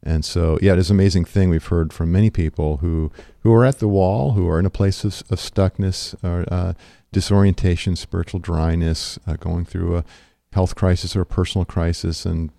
And 0.03 0.25
so, 0.25 0.57
yeah, 0.61 0.73
it 0.73 0.79
is 0.79 0.89
an 0.89 0.95
amazing 0.95 1.25
thing. 1.25 1.49
We've 1.49 1.65
heard 1.65 1.93
from 1.93 2.11
many 2.11 2.29
people 2.29 2.77
who, 2.77 3.11
who 3.41 3.53
are 3.53 3.65
at 3.65 3.79
the 3.79 3.87
wall, 3.87 4.31
who 4.31 4.47
are 4.49 4.59
in 4.59 4.65
a 4.65 4.71
place 4.71 5.03
of, 5.03 5.21
of 5.29 5.39
stuckness, 5.39 6.15
or, 6.23 6.45
uh, 6.51 6.73
disorientation, 7.11 7.95
spiritual 7.95 8.39
dryness, 8.39 9.19
uh, 9.27 9.35
going 9.35 9.65
through 9.65 9.97
a 9.97 10.05
health 10.53 10.75
crisis 10.75 11.15
or 11.15 11.21
a 11.21 11.25
personal 11.25 11.65
crisis, 11.65 12.25
and 12.25 12.51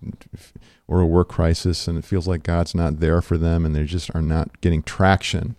or 0.87 0.99
a 0.99 1.05
work 1.05 1.29
crisis, 1.29 1.87
and 1.87 1.97
it 1.97 2.05
feels 2.05 2.27
like 2.27 2.43
God's 2.43 2.75
not 2.75 2.99
there 2.99 3.21
for 3.21 3.37
them, 3.37 3.65
and 3.65 3.75
they 3.75 3.85
just 3.85 4.13
are 4.15 4.21
not 4.21 4.61
getting 4.61 4.83
traction 4.83 5.55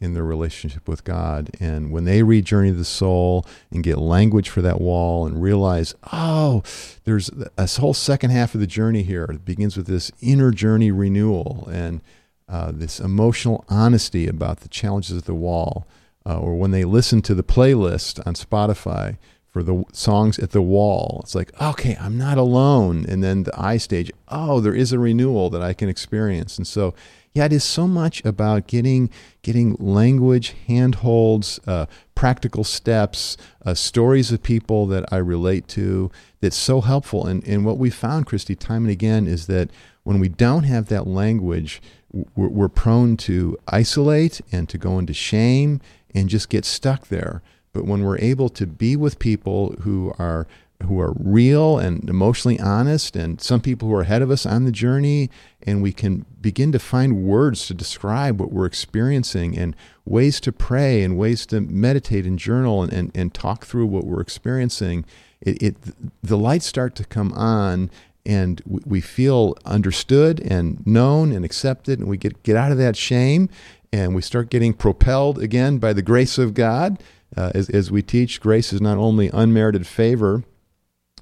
in 0.00 0.14
their 0.14 0.24
relationship 0.24 0.88
with 0.88 1.04
God. 1.04 1.50
And 1.58 1.90
when 1.90 2.04
they 2.04 2.22
read 2.22 2.44
Journey 2.44 2.68
of 2.68 2.76
the 2.76 2.84
Soul 2.84 3.46
and 3.70 3.82
get 3.82 3.98
language 3.98 4.48
for 4.48 4.60
that 4.62 4.80
wall 4.80 5.26
and 5.26 5.42
realize, 5.42 5.94
oh, 6.12 6.62
there's 7.04 7.30
a 7.56 7.66
whole 7.66 7.94
second 7.94 8.30
half 8.30 8.54
of 8.54 8.60
the 8.60 8.66
journey 8.66 9.02
here. 9.02 9.24
It 9.24 9.44
begins 9.44 9.76
with 9.76 9.86
this 9.86 10.12
inner 10.20 10.50
journey 10.50 10.90
renewal 10.90 11.68
and 11.72 12.02
uh, 12.48 12.72
this 12.72 13.00
emotional 13.00 13.64
honesty 13.68 14.28
about 14.28 14.60
the 14.60 14.68
challenges 14.68 15.16
of 15.16 15.24
the 15.24 15.34
wall 15.34 15.86
uh, 16.26 16.38
or 16.38 16.56
when 16.56 16.72
they 16.72 16.84
listen 16.84 17.22
to 17.22 17.34
the 17.34 17.44
playlist 17.44 18.24
on 18.26 18.34
Spotify 18.34 19.16
for 19.48 19.62
the 19.62 19.84
songs 19.92 20.38
at 20.38 20.50
the 20.50 20.60
wall, 20.60 21.20
it's 21.22 21.34
like, 21.34 21.58
okay, 21.62 21.96
I'm 22.00 22.18
not 22.18 22.36
alone. 22.36 23.06
And 23.08 23.22
then 23.22 23.44
the 23.44 23.58
I 23.58 23.76
stage, 23.76 24.10
oh, 24.28 24.60
there 24.60 24.74
is 24.74 24.92
a 24.92 24.98
renewal 24.98 25.48
that 25.50 25.62
I 25.62 25.72
can 25.72 25.88
experience. 25.88 26.58
And 26.58 26.66
so, 26.66 26.94
yeah, 27.32 27.44
it 27.44 27.52
is 27.52 27.64
so 27.64 27.86
much 27.86 28.24
about 28.24 28.66
getting 28.66 29.08
getting 29.42 29.74
language, 29.74 30.54
handholds, 30.66 31.60
uh, 31.66 31.86
practical 32.14 32.64
steps, 32.64 33.36
uh, 33.64 33.74
stories 33.74 34.32
of 34.32 34.42
people 34.42 34.86
that 34.86 35.04
I 35.12 35.18
relate 35.18 35.68
to. 35.68 36.10
That's 36.40 36.56
so 36.56 36.80
helpful. 36.80 37.26
And 37.26 37.46
and 37.46 37.64
what 37.64 37.78
we 37.78 37.90
found, 37.90 38.26
Kristi, 38.26 38.58
time 38.58 38.84
and 38.84 38.90
again, 38.90 39.26
is 39.26 39.46
that 39.46 39.70
when 40.02 40.18
we 40.18 40.28
don't 40.28 40.64
have 40.64 40.86
that 40.86 41.06
language, 41.06 41.80
we're, 42.10 42.48
we're 42.48 42.68
prone 42.68 43.16
to 43.18 43.56
isolate 43.68 44.40
and 44.50 44.68
to 44.70 44.78
go 44.78 44.98
into 44.98 45.12
shame 45.12 45.80
and 46.16 46.28
just 46.28 46.48
get 46.48 46.64
stuck 46.64 47.08
there. 47.08 47.42
But 47.72 47.84
when 47.84 48.02
we're 48.02 48.18
able 48.18 48.48
to 48.48 48.66
be 48.66 48.96
with 48.96 49.18
people 49.18 49.76
who 49.82 50.14
are 50.18 50.46
who 50.82 51.00
are 51.00 51.14
real 51.18 51.78
and 51.78 52.08
emotionally 52.08 52.60
honest 52.60 53.16
and 53.16 53.40
some 53.40 53.62
people 53.62 53.88
who 53.88 53.94
are 53.94 54.02
ahead 54.02 54.20
of 54.20 54.30
us 54.30 54.44
on 54.44 54.64
the 54.64 54.72
journey 54.72 55.30
and 55.62 55.82
we 55.82 55.90
can 55.90 56.26
begin 56.40 56.70
to 56.70 56.78
find 56.78 57.24
words 57.24 57.66
to 57.66 57.72
describe 57.72 58.38
what 58.38 58.52
we're 58.52 58.66
experiencing 58.66 59.56
and 59.56 59.74
ways 60.04 60.38
to 60.38 60.52
pray 60.52 61.02
and 61.02 61.16
ways 61.16 61.46
to 61.46 61.62
meditate 61.62 62.26
and 62.26 62.38
journal 62.38 62.82
and, 62.82 62.92
and, 62.92 63.10
and 63.14 63.32
talk 63.32 63.64
through 63.64 63.86
what 63.86 64.04
we're 64.04 64.20
experiencing 64.20 65.04
it, 65.40 65.62
it 65.62 65.76
the 66.22 66.36
lights 66.36 66.66
start 66.66 66.94
to 66.94 67.04
come 67.04 67.32
on 67.32 67.90
and 68.26 68.60
we 68.66 69.00
feel 69.00 69.56
understood 69.64 70.40
and 70.40 70.84
known 70.86 71.32
and 71.32 71.44
accepted 71.44 71.98
and 71.98 72.08
we 72.08 72.18
get 72.18 72.42
get 72.42 72.56
out 72.56 72.72
of 72.72 72.76
that 72.78 72.96
shame 72.96 73.48
and 73.92 74.14
we 74.14 74.22
start 74.22 74.50
getting 74.50 74.72
propelled 74.72 75.38
again 75.38 75.78
by 75.78 75.92
the 75.92 76.02
grace 76.02 76.38
of 76.38 76.54
God. 76.54 77.02
Uh, 77.36 77.50
as, 77.54 77.68
as 77.70 77.90
we 77.90 78.02
teach, 78.02 78.40
grace 78.40 78.72
is 78.72 78.80
not 78.80 78.98
only 78.98 79.30
unmerited 79.32 79.86
favor, 79.86 80.44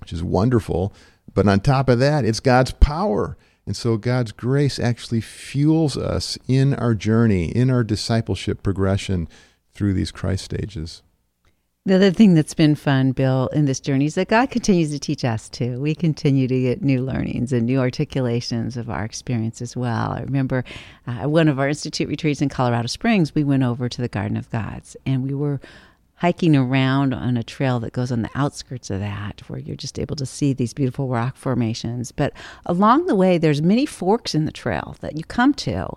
which 0.01 0.13
is 0.13 0.23
wonderful, 0.23 0.93
but 1.33 1.49
on 1.49 1.61
top 1.61 1.89
of 1.89 1.99
that, 1.99 2.25
it's 2.25 2.41
God's 2.41 2.73
power. 2.73 3.37
And 3.67 3.77
so 3.77 3.97
God's 3.97 4.33
grace 4.33 4.79
actually 4.79 5.23
fuels 5.23 5.97
us 5.97 6.39
in 6.47 6.75
our 6.75 6.95
journey, 6.95 7.47
in 7.47 7.71
our 7.71 7.83
discipleship 7.83 8.63
progression 8.63 9.29
through 9.73 9.95
these 9.95 10.11
Christ 10.11 10.45
stages. 10.45 11.03
The 11.87 11.97
other 11.97 12.13
thing 12.13 12.33
that's 12.33 12.55
been 12.55 12.77
fun, 12.77 13.13
Bill, 13.13 13.49
in 13.49 13.67
this 13.67 13.79
journey 13.79 14.07
is 14.07 14.15
that 14.15 14.29
God 14.29 14.51
continues 14.51 14.91
to 14.93 14.99
teach 14.99 15.23
us 15.23 15.51
too. 15.51 15.79
We 15.79 15.95
continue 15.95 16.49
to 16.49 16.61
get 16.63 16.81
new 16.81 17.03
learnings 17.03 17.53
and 17.53 17.67
new 17.67 17.79
articulations 17.79 18.79
of 18.79 18.89
our 18.89 19.05
experience 19.05 19.61
as 19.61 19.77
well. 19.77 20.13
I 20.13 20.21
remember 20.21 20.65
uh, 21.07 21.29
one 21.29 21.47
of 21.47 21.59
our 21.59 21.69
Institute 21.69 22.09
retreats 22.09 22.41
in 22.41 22.49
Colorado 22.49 22.87
Springs, 22.87 23.35
we 23.35 23.45
went 23.45 23.65
over 23.65 23.91
to 23.91 24.01
the 24.01 24.09
Garden 24.09 24.39
of 24.39 24.49
Gods 24.49 24.97
and 25.05 25.25
we 25.25 25.35
were 25.35 25.61
hiking 26.17 26.57
around 26.57 27.13
on 27.13 27.37
a 27.37 27.43
trail 27.43 27.81
that 27.81 27.93
goes 27.93 28.11
on 28.11 28.23
the 28.23 28.31
outskirts 28.35 28.89
of 28.89 29.01
that 29.01 29.43
where 29.49 29.59
you're 29.59 29.77
just 29.77 29.99
able 29.99 30.17
to 30.17 30.25
see 30.25 30.55
these 30.55 30.73
beautiful 30.73 31.09
rock 31.09 31.37
formations 31.37 32.13
but 32.13 32.33
along 32.65 33.05
the 33.07 33.17
way 33.17 33.37
there's 33.37 33.61
many 33.61 33.85
forks 33.85 34.35
in 34.35 34.45
the 34.45 34.53
trail 34.53 34.97
that 35.01 35.17
you 35.19 35.25
come 35.25 35.53
to 35.53 35.89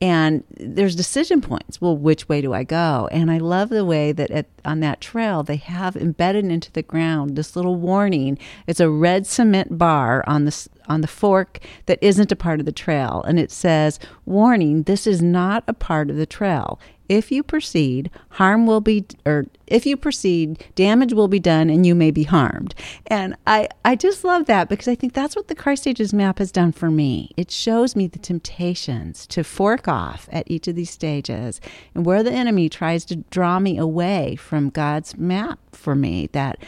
and 0.00 0.44
there's 0.50 0.96
decision 0.96 1.40
points. 1.40 1.80
Well 1.80 1.96
which 1.96 2.28
way 2.28 2.40
do 2.40 2.52
i 2.52 2.64
go? 2.64 3.08
And 3.12 3.30
i 3.30 3.38
love 3.38 3.68
the 3.68 3.84
way 3.84 4.12
that 4.12 4.30
at, 4.30 4.46
on 4.64 4.80
that 4.80 5.00
trail 5.00 5.42
they 5.42 5.56
have 5.56 5.96
embedded 5.96 6.46
into 6.46 6.72
the 6.72 6.82
ground 6.82 7.36
this 7.36 7.56
little 7.56 7.76
warning. 7.76 8.38
It's 8.66 8.80
a 8.80 8.90
red 8.90 9.26
cement 9.26 9.78
bar 9.78 10.24
on 10.26 10.44
the 10.44 10.68
on 10.86 11.00
the 11.00 11.08
fork 11.08 11.60
that 11.86 11.98
isn't 12.02 12.32
a 12.32 12.36
part 12.36 12.60
of 12.60 12.66
the 12.66 12.72
trail. 12.72 13.24
And 13.26 13.38
it 13.38 13.50
says 13.50 13.98
warning 14.26 14.82
this 14.82 15.06
is 15.06 15.22
not 15.22 15.64
a 15.66 15.72
part 15.72 16.10
of 16.10 16.16
the 16.16 16.26
trail 16.26 16.78
if 17.08 17.30
you 17.30 17.42
proceed, 17.42 18.10
harm 18.30 18.66
will 18.66 18.80
be, 18.80 19.04
or 19.26 19.46
if 19.66 19.86
you 19.86 19.96
proceed, 19.96 20.64
damage 20.74 21.12
will 21.12 21.28
be 21.28 21.38
done 21.38 21.70
and 21.70 21.84
you 21.84 21.94
may 21.94 22.10
be 22.10 22.24
harmed. 22.24 22.74
And 23.06 23.36
I, 23.46 23.68
I 23.84 23.96
just 23.96 24.24
love 24.24 24.46
that 24.46 24.68
because 24.68 24.88
I 24.88 24.94
think 24.94 25.12
that's 25.12 25.36
what 25.36 25.48
the 25.48 25.54
Christ 25.54 25.82
Stages 25.82 26.12
map 26.12 26.38
has 26.38 26.50
done 26.50 26.72
for 26.72 26.90
me. 26.90 27.30
It 27.36 27.50
shows 27.50 27.94
me 27.94 28.06
the 28.06 28.18
temptations 28.18 29.26
to 29.28 29.44
fork 29.44 29.88
off 29.88 30.28
at 30.32 30.50
each 30.50 30.68
of 30.68 30.76
these 30.76 30.90
stages 30.90 31.60
and 31.94 32.06
where 32.06 32.22
the 32.22 32.32
enemy 32.32 32.68
tries 32.68 33.04
to 33.06 33.16
draw 33.16 33.58
me 33.58 33.78
away 33.78 34.36
from 34.36 34.70
God's 34.70 35.16
map 35.16 35.58
for 35.72 35.94
me. 35.94 36.28
That 36.32 36.58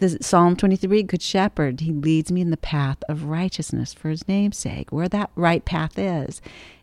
the 0.00 0.16
Psalm 0.22 0.56
23, 0.56 1.02
Good 1.02 1.20
Shepherd, 1.20 1.80
he 1.80 1.92
leads 1.92 2.32
me 2.32 2.40
in 2.40 2.50
the 2.50 2.56
path 2.56 2.98
of 3.08 3.24
righteousness 3.24 3.92
for 3.92 4.08
his 4.08 4.26
name's 4.26 4.56
sake, 4.56 4.90
where 4.90 5.10
that 5.10 5.30
right 5.34 5.62
path 5.64 5.98
is. 5.98 6.40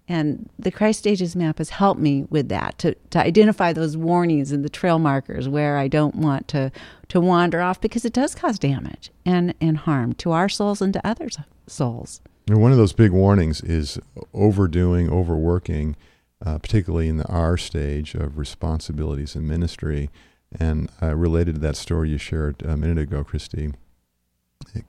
And 0.08 0.50
the 0.58 0.72
Christ 0.72 1.00
Stages 1.00 1.36
map 1.36 1.58
has 1.58 1.70
helped 1.70 2.00
me 2.00 2.24
with 2.30 2.48
that 2.50 2.78
to, 2.80 2.96
to 3.10 3.20
identify 3.20 3.74
those 3.74 3.98
warnings 3.98 4.52
and 4.52 4.64
the 4.64 4.70
trail 4.70 5.00
markers 5.00 5.50
where 5.50 5.78
I 5.78 5.90
don't 5.90 6.16
want 6.16 6.48
to, 6.50 6.72
to 7.10 7.20
wander 7.20 7.62
off 7.62 7.82
because 7.82 8.06
it 8.06 8.14
does 8.14 8.34
cause 8.34 8.58
damage 8.58 9.12
and, 9.26 9.54
and 9.60 9.80
harm 9.80 10.14
to 10.14 10.32
our 10.32 10.48
souls 10.48 10.82
and 10.82 10.94
to 10.94 11.06
others' 11.06 11.38
souls. 11.68 12.22
And 12.48 12.62
one 12.62 12.72
of 12.72 12.78
those 12.78 12.94
big 12.94 13.12
warnings 13.12 13.60
is 13.60 14.00
overdoing, 14.34 15.12
overworking, 15.12 15.98
uh, 16.46 16.60
particularly 16.60 17.10
in 17.10 17.18
the 17.18 17.28
R 17.28 17.58
stage 17.58 18.16
of 18.16 18.38
responsibilities 18.38 19.36
in 19.36 19.46
ministry. 19.46 20.10
And 20.58 20.90
uh, 21.02 21.14
related 21.16 21.56
to 21.56 21.62
that 21.62 21.76
story 21.76 22.12
you 22.12 22.18
shared 22.18 22.64
a 22.64 22.78
minute 22.78 22.98
ago, 22.98 23.26
Kristi, 23.26 23.74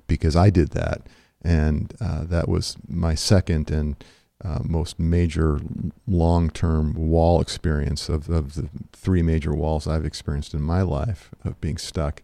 because 0.07 0.37
I 0.37 0.51
did 0.51 0.69
that. 0.71 1.03
And 1.43 1.93
uh, 2.01 2.23
that 2.25 2.49
was 2.49 2.77
my 2.87 3.17
second 3.17 3.71
and 3.73 3.97
uh, 4.45 4.61
most 4.63 4.99
major 4.99 5.61
long 6.07 6.51
term 6.51 6.95
wall 6.95 7.41
experience 7.41 8.09
of, 8.09 8.29
of 8.29 8.55
the 8.55 8.69
three 8.93 9.23
major 9.23 9.53
walls 9.53 9.87
I've 9.87 10.05
experienced 10.05 10.55
in 10.55 10.63
my 10.63 10.83
life 10.83 11.31
of 11.45 11.61
being 11.61 11.79
stuck 11.79 12.23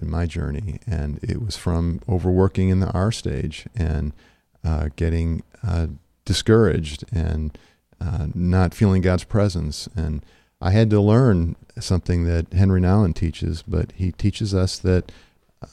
in 0.00 0.10
my 0.10 0.26
journey. 0.26 0.80
And 0.86 1.18
it 1.22 1.42
was 1.42 1.56
from 1.56 2.00
overworking 2.08 2.68
in 2.68 2.80
the 2.80 2.90
R 2.90 3.10
stage 3.10 3.66
and 3.74 4.12
uh, 4.64 4.90
getting 4.96 5.42
uh, 5.66 5.86
discouraged 6.24 7.04
and 7.12 7.56
uh, 8.00 8.26
not 8.34 8.74
feeling 8.74 9.00
God's 9.00 9.24
presence. 9.24 9.88
And 9.96 10.22
I 10.60 10.72
had 10.72 10.90
to 10.90 11.00
learn 11.00 11.56
something 11.80 12.24
that 12.24 12.52
Henry 12.52 12.80
Nouwen 12.80 13.14
teaches, 13.14 13.62
but 13.62 13.92
he 13.92 14.12
teaches 14.12 14.54
us 14.54 14.78
that 14.78 15.10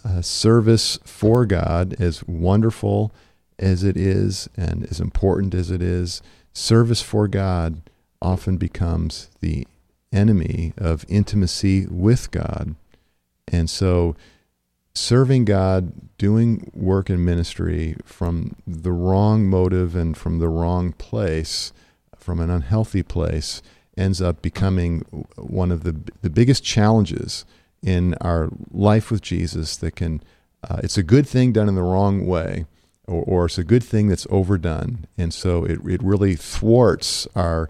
uh, 0.06 0.22
service 0.22 0.98
for 1.04 1.46
God, 1.46 2.00
is 2.00 2.25
wonderful 2.25 3.12
as 3.60 3.84
it 3.84 3.98
is 3.98 4.50
and 4.56 4.86
as 4.90 5.00
important 5.00 5.54
as 5.54 5.72
it 5.72 5.82
is, 5.82 6.22
service 6.54 7.02
for 7.02 7.28
God 7.28 7.82
often 8.22 8.58
becomes 8.58 9.30
the 9.42 9.68
enemy 10.12 10.74
of 10.78 11.06
intimacy 11.10 11.86
with 11.88 12.32
God. 12.32 12.76
And 13.48 13.70
so, 13.70 14.16
serving 14.96 15.46
God, 15.46 16.18
doing 16.18 16.72
work 16.74 17.10
in 17.10 17.26
ministry 17.26 17.96
from 18.06 18.56
the 18.66 18.92
wrong 18.92 19.48
motive 19.48 19.96
and 19.96 20.16
from 20.16 20.39
the 20.39 20.48
wrong 20.48 20.94
place, 20.94 21.74
from 22.16 22.39
an 22.39 22.50
unhealthy 22.50 23.04
place, 23.04 23.62
ends 23.98 24.22
up 24.22 24.42
becoming 24.42 25.02
one 25.36 25.72
of 25.72 25.84
the, 25.84 25.96
the 26.22 26.30
biggest 26.30 26.63
challenges 26.63 27.46
in 27.82 28.13
our 28.22 28.50
life 28.72 29.12
with 29.12 29.22
Jesus 29.22 29.76
that 29.78 29.96
can, 29.96 30.22
uh, 30.68 30.78
it's 30.84 30.98
a 30.98 31.04
good 31.04 31.28
thing 31.28 31.52
done 31.52 31.68
in 31.68 31.76
the 31.76 31.84
wrong 31.84 32.26
way 32.26 32.66
or, 33.08 33.24
or 33.24 33.46
it's 33.46 33.58
a 33.58 33.63
good 33.63 33.84
thing 33.84 34.08
that's 34.08 34.28
overdone. 34.30 35.06
And 35.18 35.34
so 35.34 35.63
it, 35.66 35.80
it 35.86 36.04
really 36.04 36.36
thwarts 36.36 37.28
our 37.36 37.70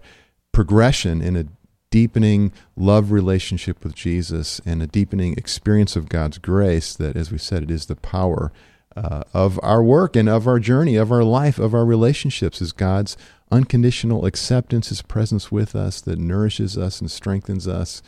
progression 0.52 1.20
in 1.20 1.36
a 1.36 1.46
deepening 1.90 2.52
love 2.76 3.12
relationship 3.12 3.84
with 3.84 3.94
Jesus 3.94 4.60
and 4.66 4.82
a 4.82 4.86
deepening 4.86 5.34
experience 5.34 5.94
of 5.96 6.08
God's 6.08 6.38
grace 6.38 6.94
that, 6.96 7.16
as 7.16 7.30
we 7.30 7.38
said, 7.38 7.62
it 7.62 7.70
is 7.70 7.86
the 7.86 7.96
power 7.96 8.52
uh, 8.96 9.22
of 9.32 9.60
our 9.62 9.82
work 9.82 10.16
and 10.16 10.28
of 10.28 10.46
our 10.46 10.58
journey, 10.58 10.96
of 10.96 11.10
our 11.10 11.24
life, 11.24 11.58
of 11.58 11.74
our 11.74 11.84
relationships, 11.84 12.60
is 12.60 12.72
God's 12.72 13.16
unconditional 13.50 14.26
acceptance, 14.26 14.88
His 14.88 15.02
presence 15.02 15.50
with 15.52 15.76
us 15.76 16.00
that 16.00 16.18
nourishes 16.18 16.78
us 16.78 17.00
and 17.00 17.10
strengthens 17.10 17.68
us. 17.68 18.02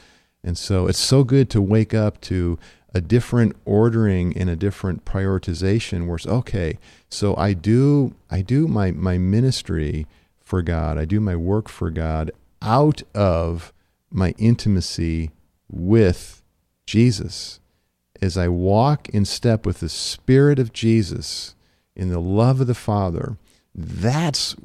And 0.46 0.56
so 0.56 0.86
it's 0.86 0.98
so 0.98 1.24
good 1.24 1.50
to 1.50 1.60
wake 1.60 1.92
up 1.92 2.20
to 2.22 2.56
a 2.94 3.00
different 3.00 3.54
ordering 3.66 4.34
and 4.38 4.48
a 4.48 4.56
different 4.56 5.04
prioritization 5.04 6.06
where 6.06 6.16
it's 6.16 6.26
okay 6.26 6.78
so 7.10 7.36
i 7.36 7.52
do 7.52 8.14
i 8.30 8.40
do 8.40 8.66
my 8.66 8.90
my 8.90 9.18
ministry 9.18 10.06
for 10.40 10.62
god. 10.62 10.96
I 10.96 11.04
do 11.04 11.20
my 11.20 11.34
work 11.36 11.68
for 11.68 11.90
god 11.90 12.30
out 12.62 13.02
of 13.14 13.72
my 14.10 14.32
intimacy 14.38 15.32
with 15.68 16.42
jesus. 16.86 17.60
As 18.22 18.38
i 18.38 18.48
walk 18.48 19.10
in 19.10 19.26
step 19.26 19.66
with 19.66 19.80
the 19.80 19.90
spirit 19.90 20.58
of 20.58 20.72
jesus 20.72 21.54
in 21.94 22.08
the 22.08 22.20
love 22.20 22.62
of 22.62 22.66
the 22.66 22.74
father 22.74 23.36
that's 23.74 24.56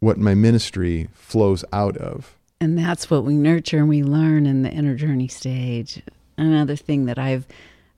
what 0.00 0.18
my 0.18 0.34
ministry 0.34 1.08
flows 1.14 1.64
out 1.72 1.96
of 1.96 2.35
and 2.60 2.78
that's 2.78 3.10
what 3.10 3.24
we 3.24 3.34
nurture 3.34 3.78
and 3.78 3.88
we 3.88 4.02
learn 4.02 4.46
in 4.46 4.62
the 4.62 4.70
inner 4.70 4.94
journey 4.94 5.28
stage. 5.28 6.02
Another 6.38 6.76
thing 6.76 7.06
that 7.06 7.18
I've 7.18 7.46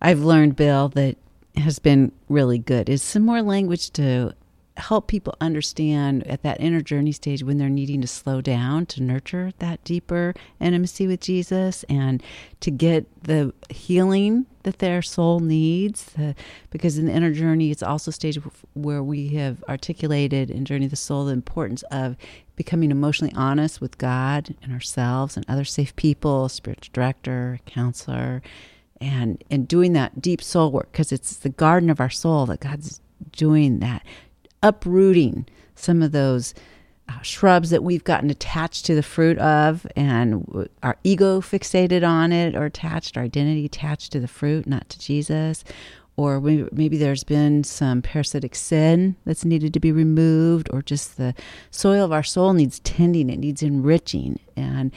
I've 0.00 0.20
learned, 0.20 0.56
Bill, 0.56 0.88
that 0.90 1.16
has 1.56 1.78
been 1.78 2.12
really 2.28 2.58
good 2.58 2.88
is 2.88 3.02
some 3.02 3.22
more 3.24 3.42
language 3.42 3.90
to 3.92 4.32
help 4.78 5.08
people 5.08 5.34
understand 5.40 6.26
at 6.26 6.42
that 6.42 6.60
inner 6.60 6.80
journey 6.80 7.12
stage 7.12 7.42
when 7.42 7.58
they're 7.58 7.68
needing 7.68 8.00
to 8.00 8.06
slow 8.06 8.40
down 8.40 8.86
to 8.86 9.02
nurture 9.02 9.52
that 9.58 9.82
deeper 9.84 10.34
intimacy 10.60 11.06
with 11.06 11.20
Jesus 11.20 11.84
and 11.88 12.22
to 12.60 12.70
get 12.70 13.06
the 13.24 13.52
healing 13.70 14.46
that 14.62 14.78
their 14.78 15.02
soul 15.02 15.40
needs. 15.40 16.04
The, 16.16 16.34
because 16.70 16.98
in 16.98 17.06
the 17.06 17.12
inner 17.12 17.32
journey, 17.32 17.70
it's 17.70 17.82
also 17.82 18.10
a 18.10 18.12
stage 18.12 18.38
where 18.74 19.02
we 19.02 19.28
have 19.30 19.64
articulated 19.68 20.50
in 20.50 20.64
Journey 20.64 20.84
of 20.84 20.90
the 20.90 20.96
Soul 20.96 21.24
the 21.26 21.32
importance 21.32 21.82
of 21.90 22.16
becoming 22.54 22.90
emotionally 22.90 23.34
honest 23.34 23.80
with 23.80 23.98
God 23.98 24.54
and 24.62 24.72
ourselves 24.72 25.36
and 25.36 25.44
other 25.48 25.64
safe 25.64 25.94
people, 25.96 26.48
spiritual 26.48 26.92
director, 26.92 27.60
counselor, 27.66 28.42
and 29.00 29.42
and 29.48 29.68
doing 29.68 29.92
that 29.92 30.20
deep 30.20 30.42
soul 30.42 30.72
work 30.72 30.90
because 30.90 31.12
it's 31.12 31.36
the 31.36 31.48
garden 31.48 31.88
of 31.88 32.00
our 32.00 32.10
soul 32.10 32.46
that 32.46 32.58
God's 32.58 33.00
doing 33.32 33.78
that 33.78 34.04
uprooting 34.62 35.46
some 35.74 36.02
of 36.02 36.12
those 36.12 36.54
uh, 37.08 37.20
shrubs 37.22 37.70
that 37.70 37.82
we've 37.82 38.04
gotten 38.04 38.28
attached 38.30 38.84
to 38.84 38.94
the 38.94 39.02
fruit 39.02 39.38
of 39.38 39.86
and 39.96 40.68
our 40.82 40.96
ego 41.04 41.40
fixated 41.40 42.06
on 42.06 42.32
it 42.32 42.54
or 42.54 42.66
attached 42.66 43.16
our 43.16 43.22
identity 43.22 43.64
attached 43.64 44.12
to 44.12 44.20
the 44.20 44.28
fruit 44.28 44.66
not 44.66 44.88
to 44.88 44.98
jesus. 44.98 45.64
Or 46.16 46.40
maybe 46.40 46.98
there's 46.98 47.22
been 47.22 47.62
some 47.62 48.02
parasitic 48.02 48.56
sin 48.56 49.14
that's 49.24 49.44
needed 49.44 49.72
to 49.74 49.80
be 49.80 49.92
removed 49.92 50.68
or 50.72 50.82
just 50.82 51.16
the 51.16 51.32
soil 51.70 52.04
of 52.04 52.10
our 52.10 52.24
soul 52.24 52.54
needs 52.54 52.80
tending 52.80 53.30
it 53.30 53.38
needs 53.38 53.62
enriching. 53.62 54.40
And 54.56 54.92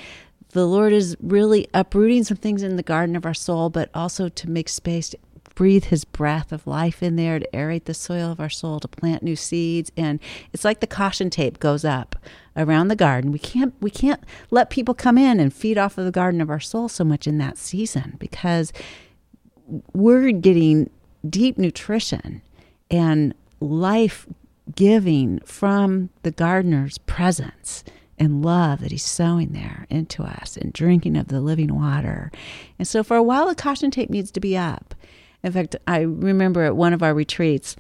the 0.50 0.66
lord 0.66 0.92
is 0.92 1.16
really 1.22 1.68
uprooting 1.74 2.24
some 2.24 2.38
things 2.38 2.64
in 2.64 2.76
the 2.76 2.84
garden 2.84 3.16
of 3.16 3.26
our 3.26 3.36
soul 3.36 3.70
but 3.70 3.90
also 3.94 4.30
to 4.30 4.50
make 4.50 4.68
space 4.68 5.14
breathe 5.56 5.86
his 5.86 6.06
breath 6.06 6.52
of 6.52 6.66
life 6.68 7.04
in 7.04 7.16
there 7.16 7.40
to 7.40 7.48
aerate 7.54 7.86
the 7.86 7.94
soil 7.94 8.32
of 8.32 8.40
our 8.40 8.50
soul 8.50 8.80
to 8.80 8.88
plant 8.88 9.24
new 9.24 9.36
seeds 9.36 9.92
and 9.98 10.20
it's 10.54 10.66
like 10.66 10.80
the 10.80 10.88
caution 10.88 11.30
tape 11.30 11.60
goes 11.60 11.84
up 11.86 12.16
around 12.56 12.88
the 12.88 12.96
garden 12.96 13.32
we 13.32 13.40
can't 13.40 13.74
we 13.82 13.90
can't 13.90 14.24
let 14.50 14.70
people 14.70 14.94
come 14.94 15.18
in 15.18 15.40
and 15.40 15.54
feed 15.54 15.78
off 15.78 15.98
of 15.98 16.06
the 16.06 16.12
garden 16.12 16.42
of 16.42 16.50
our 16.50 16.60
soul 16.60 16.90
so 16.90 17.04
much 17.04 17.28
in 17.28 17.38
that 17.38 17.58
season 17.58 18.16
because 18.20 18.72
we're 19.94 20.32
getting 20.32 20.90
deep 21.30 21.58
nutrition 21.58 22.42
and 22.90 23.34
life 23.60 24.28
giving 24.76 25.40
from 25.40 26.10
the 26.24 26.32
gardener's 26.32 26.98
presence 27.00 27.84
and 28.18 28.44
love 28.44 28.82
that 28.82 28.92
He's 28.92 29.06
sowing 29.06 29.50
there 29.54 29.88
into 29.90 30.24
us 30.24 30.56
and 30.58 30.72
drinking 30.72 31.18
of 31.18 31.30
the 31.30 31.42
living 31.42 31.74
water. 31.74 32.32
And 32.78 32.88
so 32.88 33.04
for 33.04 33.18
a 33.18 33.24
while, 33.24 33.48
the 33.48 33.56
caution 33.56 33.90
tape 33.90 34.10
needs 34.10 34.32
to 34.32 34.40
be 34.40 34.56
up. 34.56 34.94
In 35.44 35.52
fact, 35.52 35.76
I 35.88 36.00
remember 36.00 36.64
at 36.64 36.76
one 36.76 36.94
of 36.94 37.02
our 37.02 37.14
retreats, 37.14 37.76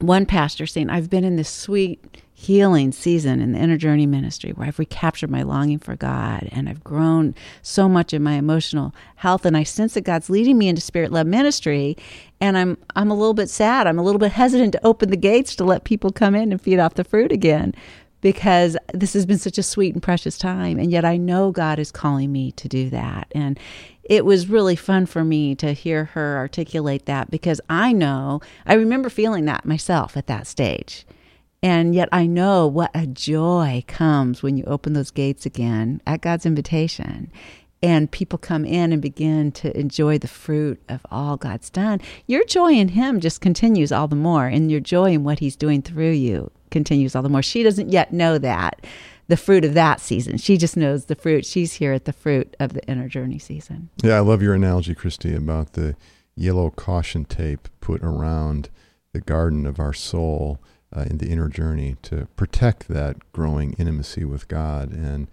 one 0.00 0.26
pastor 0.26 0.66
saying, 0.66 0.90
I've 0.90 1.10
been 1.10 1.24
in 1.24 1.36
this 1.36 1.48
sweet 1.48 2.22
healing 2.32 2.92
season 2.92 3.40
in 3.40 3.50
the 3.50 3.58
inner 3.58 3.76
journey 3.76 4.06
ministry 4.06 4.52
where 4.52 4.68
I've 4.68 4.78
recaptured 4.78 5.28
my 5.28 5.42
longing 5.42 5.80
for 5.80 5.96
God 5.96 6.48
and 6.52 6.68
I've 6.68 6.84
grown 6.84 7.34
so 7.62 7.88
much 7.88 8.14
in 8.14 8.22
my 8.22 8.34
emotional 8.34 8.94
health 9.16 9.44
and 9.44 9.56
I 9.56 9.64
sense 9.64 9.94
that 9.94 10.02
God's 10.02 10.30
leading 10.30 10.56
me 10.56 10.68
into 10.68 10.80
spirit 10.80 11.10
led 11.10 11.26
ministry 11.26 11.96
and 12.40 12.56
I'm 12.56 12.78
I'm 12.94 13.10
a 13.10 13.16
little 13.16 13.34
bit 13.34 13.50
sad. 13.50 13.88
I'm 13.88 13.98
a 13.98 14.04
little 14.04 14.20
bit 14.20 14.30
hesitant 14.30 14.72
to 14.74 14.86
open 14.86 15.10
the 15.10 15.16
gates 15.16 15.56
to 15.56 15.64
let 15.64 15.82
people 15.82 16.12
come 16.12 16.36
in 16.36 16.52
and 16.52 16.62
feed 16.62 16.78
off 16.78 16.94
the 16.94 17.02
fruit 17.02 17.32
again 17.32 17.74
because 18.20 18.76
this 18.92 19.12
has 19.12 19.26
been 19.26 19.38
such 19.38 19.58
a 19.58 19.62
sweet 19.62 19.94
and 19.94 20.02
precious 20.02 20.38
time 20.38 20.78
and 20.78 20.90
yet 20.90 21.04
I 21.04 21.16
know 21.16 21.50
God 21.50 21.78
is 21.78 21.92
calling 21.92 22.32
me 22.32 22.52
to 22.52 22.68
do 22.68 22.90
that. 22.90 23.28
And 23.32 23.58
it 24.04 24.24
was 24.24 24.48
really 24.48 24.76
fun 24.76 25.06
for 25.06 25.22
me 25.24 25.54
to 25.56 25.72
hear 25.72 26.06
her 26.06 26.36
articulate 26.36 27.06
that 27.06 27.30
because 27.30 27.60
I 27.68 27.92
know 27.92 28.40
I 28.66 28.74
remember 28.74 29.10
feeling 29.10 29.44
that 29.46 29.66
myself 29.66 30.16
at 30.16 30.26
that 30.26 30.46
stage. 30.46 31.06
And 31.62 31.94
yet 31.94 32.08
I 32.12 32.26
know 32.26 32.66
what 32.66 32.90
a 32.94 33.06
joy 33.06 33.84
comes 33.86 34.42
when 34.42 34.56
you 34.56 34.64
open 34.64 34.92
those 34.92 35.10
gates 35.10 35.44
again 35.44 36.00
at 36.06 36.20
God's 36.20 36.46
invitation 36.46 37.30
and 37.82 38.10
people 38.10 38.38
come 38.38 38.64
in 38.64 38.92
and 38.92 39.00
begin 39.00 39.52
to 39.52 39.78
enjoy 39.78 40.18
the 40.18 40.28
fruit 40.28 40.82
of 40.88 41.00
all 41.10 41.36
God's 41.36 41.70
done. 41.70 42.00
Your 42.26 42.44
joy 42.44 42.72
in 42.72 42.88
Him 42.88 43.20
just 43.20 43.40
continues 43.40 43.92
all 43.92 44.08
the 44.08 44.16
more, 44.16 44.46
and 44.46 44.70
your 44.70 44.80
joy 44.80 45.12
in 45.12 45.24
what 45.24 45.38
He's 45.38 45.56
doing 45.56 45.82
through 45.82 46.10
you 46.10 46.50
continues 46.70 47.14
all 47.14 47.22
the 47.22 47.28
more. 47.28 47.42
She 47.42 47.62
doesn't 47.62 47.90
yet 47.90 48.12
know 48.12 48.38
that, 48.38 48.84
the 49.28 49.36
fruit 49.36 49.64
of 49.64 49.74
that 49.74 50.00
season. 50.00 50.38
She 50.38 50.56
just 50.56 50.76
knows 50.76 51.06
the 51.06 51.14
fruit. 51.14 51.44
She's 51.44 51.74
here 51.74 51.92
at 51.92 52.04
the 52.04 52.12
fruit 52.12 52.56
of 52.58 52.72
the 52.72 52.84
inner 52.86 53.08
journey 53.08 53.38
season. 53.38 53.90
Yeah, 54.02 54.16
I 54.16 54.20
love 54.20 54.42
your 54.42 54.54
analogy, 54.54 54.94
Kristi, 54.94 55.36
about 55.36 55.74
the 55.74 55.96
yellow 56.34 56.70
caution 56.70 57.24
tape 57.24 57.68
put 57.80 58.02
around 58.02 58.70
the 59.12 59.20
garden 59.20 59.66
of 59.66 59.78
our 59.78 59.92
soul 59.92 60.60
uh, 60.94 61.02
in 61.02 61.18
the 61.18 61.28
inner 61.28 61.48
journey 61.48 61.96
to 62.02 62.26
protect 62.36 62.88
that 62.88 63.32
growing 63.32 63.74
intimacy 63.74 64.24
with 64.24 64.48
God 64.48 64.92
and 64.92 65.28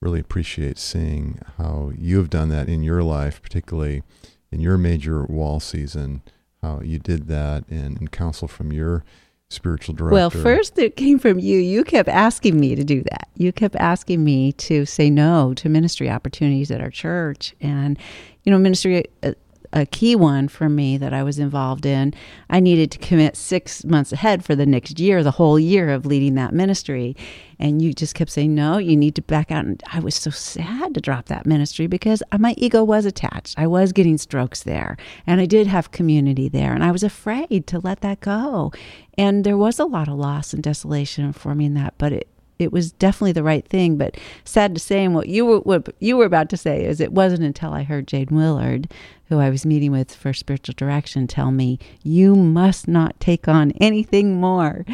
really 0.00 0.20
appreciate 0.20 0.78
seeing 0.78 1.40
how 1.58 1.92
you 1.96 2.18
have 2.18 2.30
done 2.30 2.48
that 2.50 2.68
in 2.68 2.82
your 2.82 3.02
life, 3.02 3.42
particularly 3.42 4.02
in 4.50 4.60
your 4.60 4.78
major 4.78 5.24
wall 5.24 5.60
season, 5.60 6.22
how 6.62 6.80
you 6.80 6.98
did 6.98 7.26
that 7.28 7.64
and, 7.68 7.98
and 7.98 8.12
counsel 8.12 8.48
from 8.48 8.72
your 8.72 9.04
spiritual 9.50 9.94
director. 9.94 10.14
Well, 10.14 10.30
first 10.30 10.78
it 10.78 10.96
came 10.96 11.18
from 11.18 11.38
you. 11.38 11.58
You 11.58 11.84
kept 11.84 12.08
asking 12.08 12.58
me 12.58 12.74
to 12.74 12.84
do 12.84 13.02
that. 13.02 13.28
You 13.36 13.52
kept 13.52 13.76
asking 13.76 14.24
me 14.24 14.52
to 14.52 14.86
say 14.86 15.10
no 15.10 15.52
to 15.54 15.68
ministry 15.68 16.08
opportunities 16.08 16.70
at 16.70 16.80
our 16.80 16.90
church. 16.90 17.54
And, 17.60 17.98
you 18.44 18.52
know, 18.52 18.58
ministry 18.58 19.04
uh, 19.22 19.32
a 19.72 19.86
key 19.86 20.16
one 20.16 20.48
for 20.48 20.68
me 20.68 20.96
that 20.96 21.12
I 21.12 21.22
was 21.22 21.38
involved 21.38 21.86
in. 21.86 22.12
I 22.48 22.60
needed 22.60 22.90
to 22.92 22.98
commit 22.98 23.36
six 23.36 23.84
months 23.84 24.12
ahead 24.12 24.44
for 24.44 24.56
the 24.56 24.66
next 24.66 24.98
year, 24.98 25.22
the 25.22 25.30
whole 25.32 25.58
year 25.58 25.90
of 25.90 26.06
leading 26.06 26.34
that 26.34 26.52
ministry. 26.52 27.16
And 27.58 27.80
you 27.80 27.92
just 27.92 28.14
kept 28.14 28.30
saying, 28.30 28.54
no, 28.54 28.78
you 28.78 28.96
need 28.96 29.14
to 29.16 29.22
back 29.22 29.50
out. 29.50 29.64
And 29.64 29.82
I 29.92 30.00
was 30.00 30.14
so 30.14 30.30
sad 30.30 30.94
to 30.94 31.00
drop 31.00 31.26
that 31.26 31.46
ministry 31.46 31.86
because 31.86 32.22
uh, 32.32 32.38
my 32.38 32.54
ego 32.56 32.82
was 32.82 33.04
attached. 33.04 33.58
I 33.58 33.66
was 33.66 33.92
getting 33.92 34.18
strokes 34.18 34.62
there 34.62 34.96
and 35.26 35.40
I 35.40 35.46
did 35.46 35.66
have 35.66 35.92
community 35.92 36.48
there. 36.48 36.72
And 36.72 36.82
I 36.82 36.90
was 36.90 37.02
afraid 37.02 37.66
to 37.68 37.78
let 37.78 38.00
that 38.00 38.20
go. 38.20 38.72
And 39.16 39.44
there 39.44 39.58
was 39.58 39.78
a 39.78 39.84
lot 39.84 40.08
of 40.08 40.14
loss 40.14 40.52
and 40.52 40.62
desolation 40.62 41.32
for 41.32 41.54
me 41.54 41.66
in 41.66 41.74
that, 41.74 41.94
but 41.98 42.12
it, 42.12 42.28
it 42.60 42.72
was 42.72 42.92
definitely 42.92 43.32
the 43.32 43.42
right 43.42 43.66
thing. 43.66 43.96
But 43.96 44.16
sad 44.44 44.74
to 44.74 44.80
say, 44.80 45.04
and 45.04 45.14
what 45.14 45.28
you 45.28 45.46
were 45.46 45.60
what 45.60 45.94
you 46.00 46.16
were 46.16 46.24
about 46.24 46.48
to 46.50 46.56
say 46.56 46.84
is, 46.84 47.00
it 47.00 47.12
wasn't 47.12 47.42
until 47.42 47.72
I 47.72 47.82
heard 47.82 48.06
Jane 48.06 48.28
Willard, 48.30 48.92
who 49.28 49.38
I 49.38 49.50
was 49.50 49.66
meeting 49.66 49.92
with 49.92 50.14
for 50.14 50.32
spiritual 50.32 50.74
direction, 50.76 51.26
tell 51.26 51.50
me, 51.50 51.78
"You 52.02 52.34
must 52.34 52.88
not 52.88 53.18
take 53.20 53.48
on 53.48 53.72
anything 53.72 54.40
more." 54.40 54.84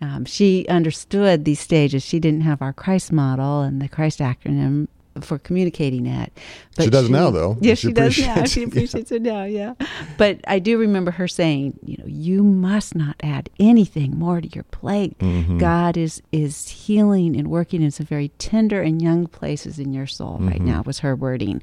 Um, 0.00 0.24
she 0.24 0.66
understood 0.68 1.44
these 1.44 1.60
stages. 1.60 2.04
She 2.04 2.20
didn't 2.20 2.42
have 2.42 2.62
our 2.62 2.72
Christ 2.72 3.12
model 3.12 3.62
and 3.62 3.82
the 3.82 3.88
Christ 3.88 4.20
acronym 4.20 4.86
for 5.20 5.38
communicating 5.38 6.06
it. 6.06 6.32
But 6.76 6.84
she 6.84 6.90
does 6.90 7.06
she, 7.06 7.12
now, 7.12 7.30
though. 7.30 7.56
Yes, 7.60 7.78
she, 7.78 7.88
she 7.88 7.92
does 7.92 8.18
now. 8.18 8.44
She 8.44 8.62
appreciates 8.62 9.10
yeah. 9.10 9.16
it 9.16 9.22
now. 9.22 9.44
Yeah, 9.44 9.74
but 10.16 10.40
I 10.46 10.58
do 10.58 10.78
remember 10.78 11.10
her 11.10 11.28
saying, 11.28 11.78
you 11.84 11.96
know, 11.98 12.06
you 12.06 12.42
must 12.42 12.94
not 12.94 13.16
add 13.22 13.50
anything 13.58 14.18
more 14.18 14.40
to 14.40 14.48
your 14.48 14.64
plate. 14.64 15.18
Mm-hmm. 15.18 15.58
God 15.58 15.96
is 15.96 16.22
is 16.32 16.68
healing 16.68 17.36
and 17.36 17.48
working 17.48 17.82
in 17.82 17.90
some 17.90 18.06
very 18.06 18.28
tender 18.38 18.82
and 18.82 19.02
young 19.02 19.26
places 19.26 19.78
in 19.78 19.92
your 19.92 20.06
soul 20.06 20.34
mm-hmm. 20.34 20.48
right 20.48 20.60
now. 20.60 20.82
Was 20.82 21.00
her 21.00 21.16
wording, 21.16 21.62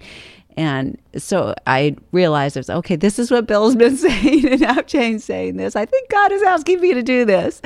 and 0.58 0.98
so 1.18 1.54
I 1.68 1.98
realized, 2.12 2.56
was, 2.56 2.70
okay, 2.70 2.96
this 2.96 3.20
is 3.20 3.30
what 3.30 3.46
Bill's 3.46 3.76
been 3.76 3.98
saying, 3.98 4.48
and 4.48 4.62
now 4.62 4.82
Jane's 4.82 5.26
saying 5.26 5.58
this. 5.58 5.76
I 5.76 5.86
think 5.86 6.10
God 6.10 6.32
is 6.32 6.42
asking 6.44 6.80
me 6.80 6.94
to 6.94 7.04
do 7.04 7.26
this. 7.26 7.62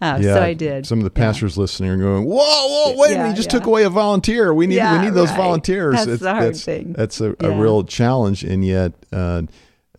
Uh, 0.00 0.18
yeah, 0.20 0.34
so 0.34 0.42
I 0.42 0.54
did. 0.54 0.86
Some 0.86 0.98
of 0.98 1.04
the 1.04 1.10
pastors 1.10 1.56
yeah. 1.56 1.62
listening 1.62 1.90
are 1.90 1.96
going, 1.96 2.24
whoa, 2.24 2.36
whoa, 2.36 2.94
wait 2.96 3.10
yeah, 3.10 3.14
a 3.14 3.18
minute, 3.18 3.30
you 3.30 3.36
just 3.36 3.50
took 3.50 3.66
away 3.66 3.84
a 3.84 3.90
volunteer. 3.90 4.54
We 4.54 4.66
need, 4.66 4.82
we 4.82 4.98
need 4.98 5.14
those 5.14 5.30
right. 5.30 5.36
volunteers. 5.36 5.96
That's 5.96 6.08
it's, 6.08 6.22
the 6.22 6.32
hard 6.32 6.54
that's, 6.54 6.64
thing. 6.64 6.92
That's 6.92 7.20
a, 7.20 7.34
a, 7.40 7.50
real 7.50 7.82
challenge, 7.82 8.44
and 8.44 8.64
yet 8.64 8.92
uh, 9.12 9.42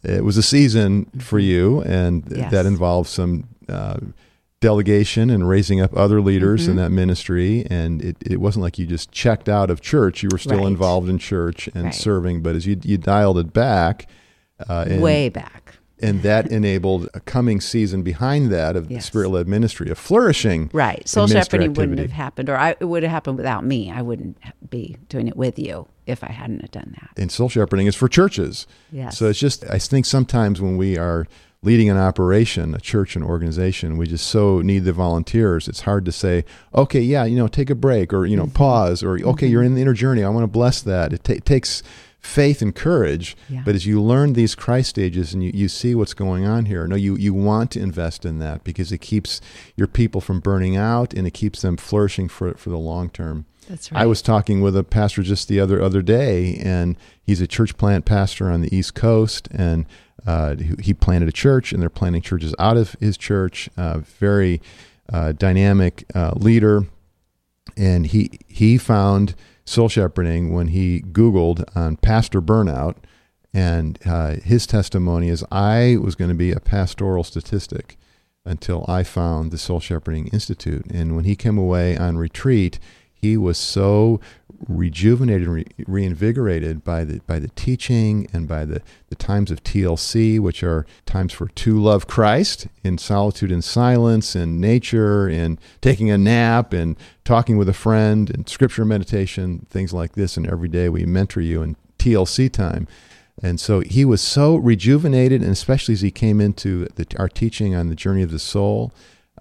it 0.04 0.24
was 0.24 0.38
a 0.38 0.44
season 0.44 1.06
for 1.20 1.40
you, 1.40 1.82
and 1.82 2.24
yes. 2.30 2.52
that 2.52 2.66
involved 2.66 3.10
some 3.10 3.50
uh, 3.68 4.00
delegation 4.62 5.30
and 5.30 5.48
raising 5.48 5.80
up 5.80 5.96
other 5.96 6.22
leaders 6.22 6.64
mm-hmm. 6.64 6.72
in 6.72 6.78
that 6.78 6.90
ministry. 6.90 7.66
And 7.70 8.02
it, 8.02 8.18
it 8.22 8.38
wasn't 8.42 8.64
like 8.64 8.78
you 8.78 8.86
just 8.86 9.12
checked 9.12 9.48
out 9.48 9.70
of 9.70 9.82
church. 9.82 10.24
You 10.24 10.30
were 10.32 10.38
still 10.38 10.60
right. 10.60 10.68
involved 10.68 11.10
in 11.10 11.18
church 11.18 11.68
and 11.74 11.86
right. 11.86 11.96
serving, 11.96 12.42
but 12.42 12.56
as 12.56 12.66
you, 12.66 12.80
you 12.84 12.98
dialed 12.98 13.38
it 13.38 13.54
back, 13.54 14.08
uh, 14.68 14.86
and, 14.88 15.02
way 15.02 15.30
back. 15.30 15.76
And 16.02 16.22
that 16.24 16.48
enabled 16.52 17.10
a 17.14 17.22
coming 17.22 17.62
season 17.62 18.04
behind 18.04 18.52
that 18.52 18.76
of 18.76 18.92
yes. 18.92 19.06
spirit 19.06 19.30
led 19.30 19.48
ministry, 19.48 19.90
a 19.90 19.96
flourishing. 19.96 20.70
Right. 20.74 21.08
Soul 21.08 21.28
shepherding 21.28 21.74
wouldn't 21.74 22.00
have 22.00 22.12
happened, 22.12 22.50
or 22.50 22.58
I, 22.58 22.76
it 22.80 22.86
would 22.86 23.04
have 23.04 23.12
happened 23.12 23.38
without 23.38 23.64
me. 23.64 23.92
I 23.92 24.02
wouldn't 24.02 24.38
be 24.70 24.98
doing 25.08 25.28
it 25.28 25.38
with 25.38 25.58
you 25.58 25.88
if 26.06 26.24
I 26.24 26.32
hadn't 26.32 26.62
have 26.62 26.72
done 26.72 26.96
that. 27.00 27.22
And 27.22 27.32
soul 27.32 27.48
shepherding 27.48 27.88
is 27.88 27.96
for 27.96 28.10
churches. 28.10 28.68
Yes. 28.92 29.18
So 29.18 29.28
it's 29.28 29.40
just, 29.40 29.64
I 29.70 29.78
think 29.78 30.06
sometimes 30.06 30.60
when 30.60 30.76
we 30.76 30.98
are 30.98 31.28
leading 31.62 31.90
an 31.90 31.98
operation, 31.98 32.74
a 32.74 32.80
church, 32.80 33.16
an 33.16 33.24
organization, 33.24 33.98
we 33.98 34.08
just 34.08 34.28
so 34.28 34.62
need 34.62 34.86
the 34.86 34.94
volunteers. 34.94 35.68
It's 35.68 35.82
hard 35.82 36.06
to 36.06 36.12
say, 36.12 36.46
okay, 36.74 37.02
yeah, 37.02 37.26
you 37.26 37.36
know, 37.36 37.48
take 37.48 37.70
a 37.70 37.76
break 37.76 38.14
or, 38.14 38.26
you 38.26 38.38
know, 38.38 38.46
mm-hmm. 38.46 38.54
pause 38.54 39.04
or, 39.04 39.20
okay, 39.22 39.48
you're 39.48 39.64
in 39.64 39.76
the 39.76 39.82
inner 39.82 39.94
journey. 39.94 40.24
I 40.24 40.30
want 40.30 40.44
to 40.44 40.48
bless 40.48 40.82
that. 40.82 41.12
It, 41.12 41.30
it 41.30 41.46
takes 41.46 41.84
faith 42.22 42.62
and 42.62 42.74
courage. 42.74 43.36
Yeah. 43.50 43.62
But 43.66 43.76
as 43.76 43.86
you 43.86 44.02
learn 44.02 44.34
these 44.34 44.56
Christ 44.56 44.90
stages 44.90 45.34
and 45.34 45.44
you, 45.44 45.52
you 45.54 45.68
see 45.68 45.96
what's 45.96 46.14
going 46.14 46.46
on 46.46 46.66
here, 46.66 46.88
no, 46.88 46.96
you, 46.96 47.18
you 47.18 47.34
want 47.34 47.72
to 47.72 47.82
invest 47.82 48.26
in 48.26 48.40
that 48.40 48.64
because 48.64 48.94
it 48.94 49.00
keeps 49.00 49.42
your 49.76 49.88
people 49.88 50.22
from 50.22 50.40
burning 50.40 50.78
out 50.78 51.14
and 51.14 51.28
it 51.28 51.32
keeps 51.32 51.62
them 51.62 51.76
flourishing 51.76 52.30
for, 52.30 52.54
for 52.54 52.70
the 52.70 52.78
long 52.78 53.10
term. 53.10 53.46
That's 53.70 53.92
right. 53.92 54.02
I 54.02 54.06
was 54.06 54.22
talking 54.22 54.62
with 54.62 54.76
a 54.76 54.84
pastor 54.84 55.22
just 55.22 55.48
the 55.48 55.60
other 55.60 55.80
other 55.80 56.02
day, 56.02 56.56
and 56.56 56.98
he's 57.22 57.40
a 57.40 57.46
church 57.46 57.78
plant 57.78 58.04
pastor 58.04 58.50
on 58.50 58.62
the 58.62 58.76
East 58.76 58.96
Coast, 58.96 59.48
and 59.52 59.86
uh, 60.30 60.56
he 60.80 60.94
planted 60.94 61.28
a 61.28 61.32
church, 61.32 61.74
and 61.74 61.82
they're 61.82 61.90
planting 61.90 62.22
churches 62.22 62.54
out 62.60 62.78
of 62.78 62.96
his 63.00 63.18
church. 63.18 63.68
Uh, 63.76 63.98
very 63.98 64.62
uh, 65.12 65.32
dynamic 65.32 66.06
uh, 66.14 66.34
leader, 66.36 66.86
and 67.76 68.06
he 68.06 68.30
he 68.48 68.78
found 68.78 69.34
soul 69.66 69.90
shepherding 69.90 70.54
when 70.54 70.68
he 70.68 71.02
Googled 71.02 71.64
on 71.76 71.96
pastor 71.98 72.44
burnout, 72.44 72.98
and 73.56 73.98
uh, 74.06 74.36
his 74.44 74.68
testimony 74.68 75.30
is 75.30 75.44
I 75.52 75.98
was 76.00 76.14
going 76.14 76.30
to 76.30 76.36
be 76.36 76.52
a 76.52 76.60
pastoral 76.60 77.24
statistic 77.24 77.98
until 78.46 78.86
I 78.88 79.02
found 79.02 79.50
the 79.50 79.58
Soul 79.58 79.80
Shepherding 79.80 80.28
Institute, 80.28 80.86
and 80.92 81.16
when 81.16 81.26
he 81.26 81.36
came 81.36 81.58
away 81.58 81.98
on 81.98 82.18
retreat 82.18 82.80
he 83.20 83.36
was 83.36 83.58
so 83.58 84.20
rejuvenated 84.68 85.48
and 85.48 85.54
re- 85.56 85.66
reinvigorated 85.88 86.84
by 86.84 87.04
the 87.04 87.20
by 87.28 87.40
the 87.40 87.50
teaching 87.50 88.28
and 88.34 88.48
by 88.48 88.66
the, 88.66 88.82
the 89.10 89.16
times 89.16 89.52
of 89.52 89.64
TLC, 89.64 90.40
which 90.40 90.64
are 90.64 90.86
times 91.06 91.34
for 91.34 91.48
to 91.48 91.80
love 91.80 92.08
Christ 92.08 92.68
in 92.84 92.98
solitude 92.98 93.52
and 93.52 93.64
silence 93.64 94.36
and 94.36 94.60
nature 94.60 95.28
and 95.28 95.60
taking 95.82 96.10
a 96.12 96.18
nap 96.18 96.74
and 96.74 96.98
talking 97.24 97.58
with 97.58 97.70
a 97.70 97.74
friend 97.74 98.30
and 98.30 98.48
scripture 98.50 98.86
meditation, 98.86 99.66
things 99.70 99.94
like 99.94 100.14
this. 100.14 100.38
And 100.38 100.48
every 100.48 100.70
day 100.70 100.90
we 100.90 101.06
mentor 101.06 101.42
you 101.42 101.62
in 101.62 101.76
TLC 101.98 102.52
time. 102.52 102.88
And 103.42 103.60
so 103.60 103.80
he 103.80 104.04
was 104.04 104.22
so 104.22 104.58
rejuvenated, 104.58 105.42
and 105.42 105.52
especially 105.52 105.94
as 105.94 106.02
he 106.02 106.12
came 106.12 106.42
into 106.42 106.86
the, 106.96 107.08
our 107.18 107.30
teaching 107.30 107.74
on 107.74 107.88
the 107.88 107.96
journey 107.96 108.22
of 108.22 108.32
the 108.32 108.40
soul, 108.40 108.92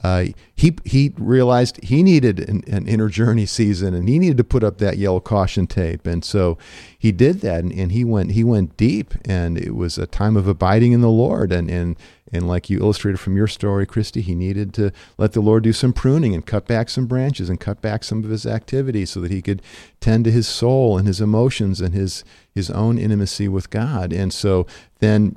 uh, 0.03 0.27
he 0.55 0.77
he 0.85 1.13
realized 1.17 1.83
he 1.83 2.03
needed 2.03 2.41
an, 2.49 2.63
an, 2.69 2.87
inner 2.87 3.09
journey 3.09 3.47
season, 3.47 3.95
and 3.95 4.09
he 4.09 4.19
needed 4.19 4.37
to 4.37 4.45
put 4.45 4.63
up 4.63 4.79
that 4.79 4.97
yellow 4.97 5.21
caution 5.21 5.67
tape, 5.67 6.07
and 6.07 6.25
so 6.25 6.57
he 6.97 7.11
did 7.11 7.41
that, 7.41 7.65
and, 7.65 7.73
and 7.73 7.93
he 7.93 8.05
went 8.05 8.33
he 8.33 8.45
went 8.45 8.77
deep, 8.77 9.15
and 9.25 9.59
it 9.59 9.75
was 9.75 9.99
a 9.99 10.07
time 10.07 10.37
of 10.37 10.47
abiding 10.47 10.93
in 10.93 11.01
the 11.01 11.11
Lord, 11.11 11.51
and 11.51 11.69
and 11.71 11.97
and 12.33 12.47
like 12.47 12.71
you 12.71 12.79
illustrated 12.81 13.19
from 13.19 13.37
your 13.37 13.47
story, 13.47 13.87
Kristi, 13.87 14.23
he 14.23 14.35
needed 14.35 14.73
to 14.75 14.93
let 15.17 15.33
the 15.33 15.41
Lord 15.41 15.65
do 15.65 15.73
some 15.73 15.93
pruning 15.93 16.35
and 16.35 16.45
cut 16.47 16.67
back 16.67 16.91
some 16.91 17.07
branches 17.07 17.49
and 17.49 17.59
cut 17.59 17.81
back 17.81 18.05
some 18.05 18.23
of 18.23 18.31
his 18.31 18.47
activities 18.47 19.11
so 19.11 19.21
that 19.21 19.31
he 19.31 19.43
could 19.43 19.63
tend 20.01 20.25
to 20.25 20.31
his 20.31 20.47
soul 20.47 20.99
and 20.99 21.09
his 21.09 21.21
emotions 21.21 21.81
and 21.81 21.95
his 21.95 22.25
his 22.55 22.71
own 22.71 22.99
intimacy 22.99 23.49
with 23.49 23.71
God, 23.71 24.13
and 24.13 24.33
so 24.33 24.67
then 25.01 25.37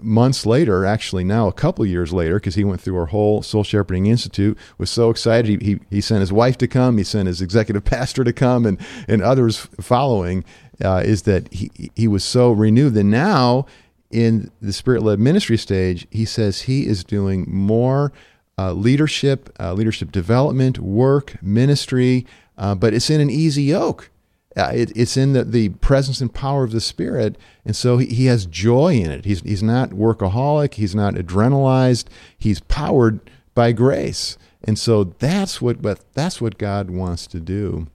months 0.00 0.46
later, 0.46 0.84
actually 0.84 1.24
now 1.24 1.48
a 1.48 1.52
couple 1.52 1.84
years 1.86 2.12
later, 2.12 2.34
because 2.34 2.54
he 2.54 2.64
went 2.64 2.80
through 2.80 2.96
our 2.96 3.06
whole 3.06 3.42
Soul 3.42 3.64
Shepherding 3.64 4.06
Institute, 4.06 4.58
was 4.78 4.90
so 4.90 5.10
excited. 5.10 5.62
He, 5.62 5.72
he, 5.72 5.80
he, 5.90 6.00
sent 6.00 6.20
his 6.20 6.32
wife 6.32 6.58
to 6.58 6.68
come, 6.68 6.98
he 6.98 7.04
sent 7.04 7.26
his 7.26 7.40
executive 7.40 7.84
pastor 7.86 8.24
to 8.24 8.32
come, 8.32 8.66
and, 8.66 8.78
and 9.08 9.22
others 9.22 9.68
following, 9.80 10.44
uh, 10.84 11.02
is 11.04 11.22
that 11.22 11.52
he, 11.52 11.70
he 11.94 12.08
was 12.08 12.24
so 12.24 12.50
renewed 12.50 12.94
that 12.94 13.04
now 13.04 13.66
in 14.10 14.50
the 14.60 14.72
spirit 14.72 15.02
led 15.02 15.18
ministry 15.18 15.56
stage, 15.56 16.06
he 16.10 16.24
says 16.24 16.62
he 16.62 16.86
is 16.86 17.02
doing 17.02 17.46
more 17.48 18.12
uh, 18.58 18.72
leadership, 18.72 19.54
uh, 19.58 19.72
leadership 19.72 20.12
development, 20.12 20.78
work, 20.78 21.42
ministry, 21.42 22.26
uh, 22.58 22.74
but 22.74 22.92
it's 22.92 23.10
in 23.10 23.20
an 23.20 23.30
easy 23.30 23.64
yoke. 23.64 24.10
Uh, 24.56 24.70
it, 24.74 24.92
it's 24.94 25.16
in 25.16 25.32
the, 25.32 25.44
the 25.44 25.70
presence 25.70 26.20
and 26.20 26.32
power 26.32 26.64
of 26.64 26.72
the 26.72 26.80
Spirit, 26.80 27.36
and 27.64 27.74
so 27.74 27.98
he, 27.98 28.06
he 28.06 28.26
has 28.26 28.44
joy 28.46 28.94
in 28.94 29.10
it. 29.10 29.24
He's, 29.24 29.40
he's 29.40 29.62
not 29.62 29.90
workaholic, 29.90 30.74
he's 30.74 30.94
not 30.94 31.14
adrenalized, 31.14 32.06
he's 32.36 32.60
powered 32.60 33.20
by 33.54 33.72
grace. 33.72 34.36
And 34.64 34.78
so 34.78 35.04
that's 35.04 35.60
what, 35.60 35.78
that's 36.12 36.40
what 36.40 36.58
God 36.58 36.90
wants 36.90 37.26
to 37.28 37.40
do 37.40 37.88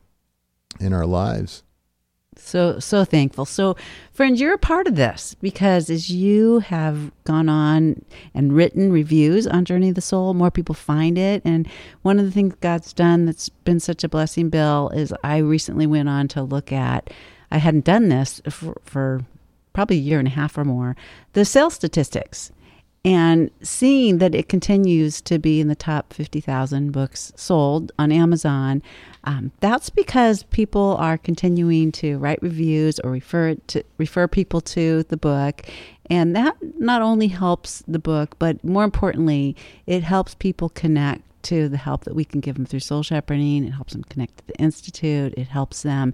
in 0.79 0.93
our 0.93 1.05
lives. 1.05 1.63
So, 2.39 2.79
so 2.79 3.03
thankful. 3.03 3.45
So, 3.45 3.75
friends, 4.11 4.39
you're 4.39 4.53
a 4.53 4.57
part 4.57 4.87
of 4.87 4.95
this 4.95 5.35
because 5.41 5.89
as 5.89 6.09
you 6.09 6.59
have 6.59 7.11
gone 7.23 7.49
on 7.49 8.03
and 8.33 8.53
written 8.53 8.91
reviews 8.91 9.47
on 9.47 9.65
Journey 9.65 9.89
of 9.89 9.95
the 9.95 10.01
Soul, 10.01 10.33
more 10.33 10.51
people 10.51 10.75
find 10.75 11.17
it. 11.17 11.41
And 11.45 11.67
one 12.01 12.19
of 12.19 12.25
the 12.25 12.31
things 12.31 12.55
God's 12.61 12.93
done 12.93 13.25
that's 13.25 13.49
been 13.49 13.79
such 13.79 14.03
a 14.03 14.09
blessing, 14.09 14.49
Bill, 14.49 14.89
is 14.89 15.13
I 15.23 15.37
recently 15.37 15.87
went 15.87 16.09
on 16.09 16.27
to 16.29 16.43
look 16.43 16.71
at, 16.71 17.09
I 17.51 17.57
hadn't 17.57 17.85
done 17.85 18.09
this 18.09 18.41
for, 18.49 18.79
for 18.85 19.21
probably 19.73 19.97
a 19.97 20.01
year 20.01 20.19
and 20.19 20.27
a 20.27 20.31
half 20.31 20.57
or 20.57 20.65
more, 20.65 20.95
the 21.33 21.45
sales 21.45 21.73
statistics 21.73 22.51
and 23.07 23.49
seeing 23.61 24.17
that 24.17 24.35
it 24.35 24.49
continues 24.49 25.21
to 25.21 25.39
be 25.39 25.61
in 25.61 25.69
the 25.69 25.75
top 25.75 26.11
50,000 26.11 26.91
books 26.91 27.31
sold 27.37 27.91
on 27.97 28.11
Amazon, 28.11 28.83
um, 29.27 29.51
that's 29.59 29.89
because 29.89 30.43
people 30.43 30.95
are 30.99 31.17
continuing 31.17 31.91
to 31.91 32.17
write 32.17 32.41
reviews 32.41 32.97
or 33.01 33.11
refer 33.11 33.55
to 33.55 33.83
refer 33.97 34.25
people 34.25 34.61
to 34.61 35.03
the 35.03 35.17
book, 35.17 35.63
and 36.09 36.33
that 36.33 36.55
not 36.79 37.01
only 37.01 37.27
helps 37.27 37.83
the 37.89 37.99
book, 37.99 38.37
but 38.39 38.63
more 38.63 38.85
importantly, 38.85 39.53
it 39.85 40.01
helps 40.01 40.33
people 40.33 40.69
connect 40.69 41.36
to 41.47 41.69
the 41.69 41.77
help 41.77 42.03
that 42.03 42.15
we 42.15 42.25
can 42.25 42.41
give 42.41 42.55
them 42.55 42.65
through 42.65 42.81
soul 42.81 43.03
shepherding. 43.03 43.65
It 43.65 43.71
helps 43.71 43.93
them 43.93 44.03
connect 44.03 44.37
to 44.37 44.47
the 44.47 44.57
institute. 44.57 45.33
It 45.37 45.47
helps 45.47 45.81
them 45.83 46.13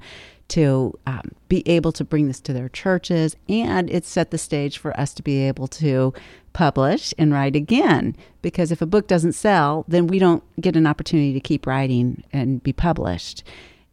to 0.49 0.93
um, 1.07 1.31
be 1.49 1.67
able 1.67 1.91
to 1.93 2.03
bring 2.03 2.27
this 2.27 2.39
to 2.41 2.53
their 2.53 2.69
churches, 2.69 3.35
and 3.49 3.89
it 3.89 4.05
set 4.05 4.29
the 4.29 4.37
stage 4.37 4.77
for 4.77 4.97
us 4.99 5.13
to 5.15 5.23
be 5.23 5.41
able 5.41 5.67
to 5.67 6.13
publish 6.53 7.13
and 7.17 7.33
write 7.33 7.55
again. 7.55 8.15
Because 8.43 8.71
if 8.71 8.81
a 8.81 8.85
book 8.85 9.07
doesn't 9.07 9.33
sell, 9.33 9.85
then 9.87 10.05
we 10.05 10.19
don't 10.19 10.43
get 10.61 10.75
an 10.75 10.85
opportunity 10.85 11.33
to 11.33 11.39
keep 11.39 11.65
writing 11.65 12.23
and 12.31 12.61
be 12.61 12.73
published. 12.73 13.43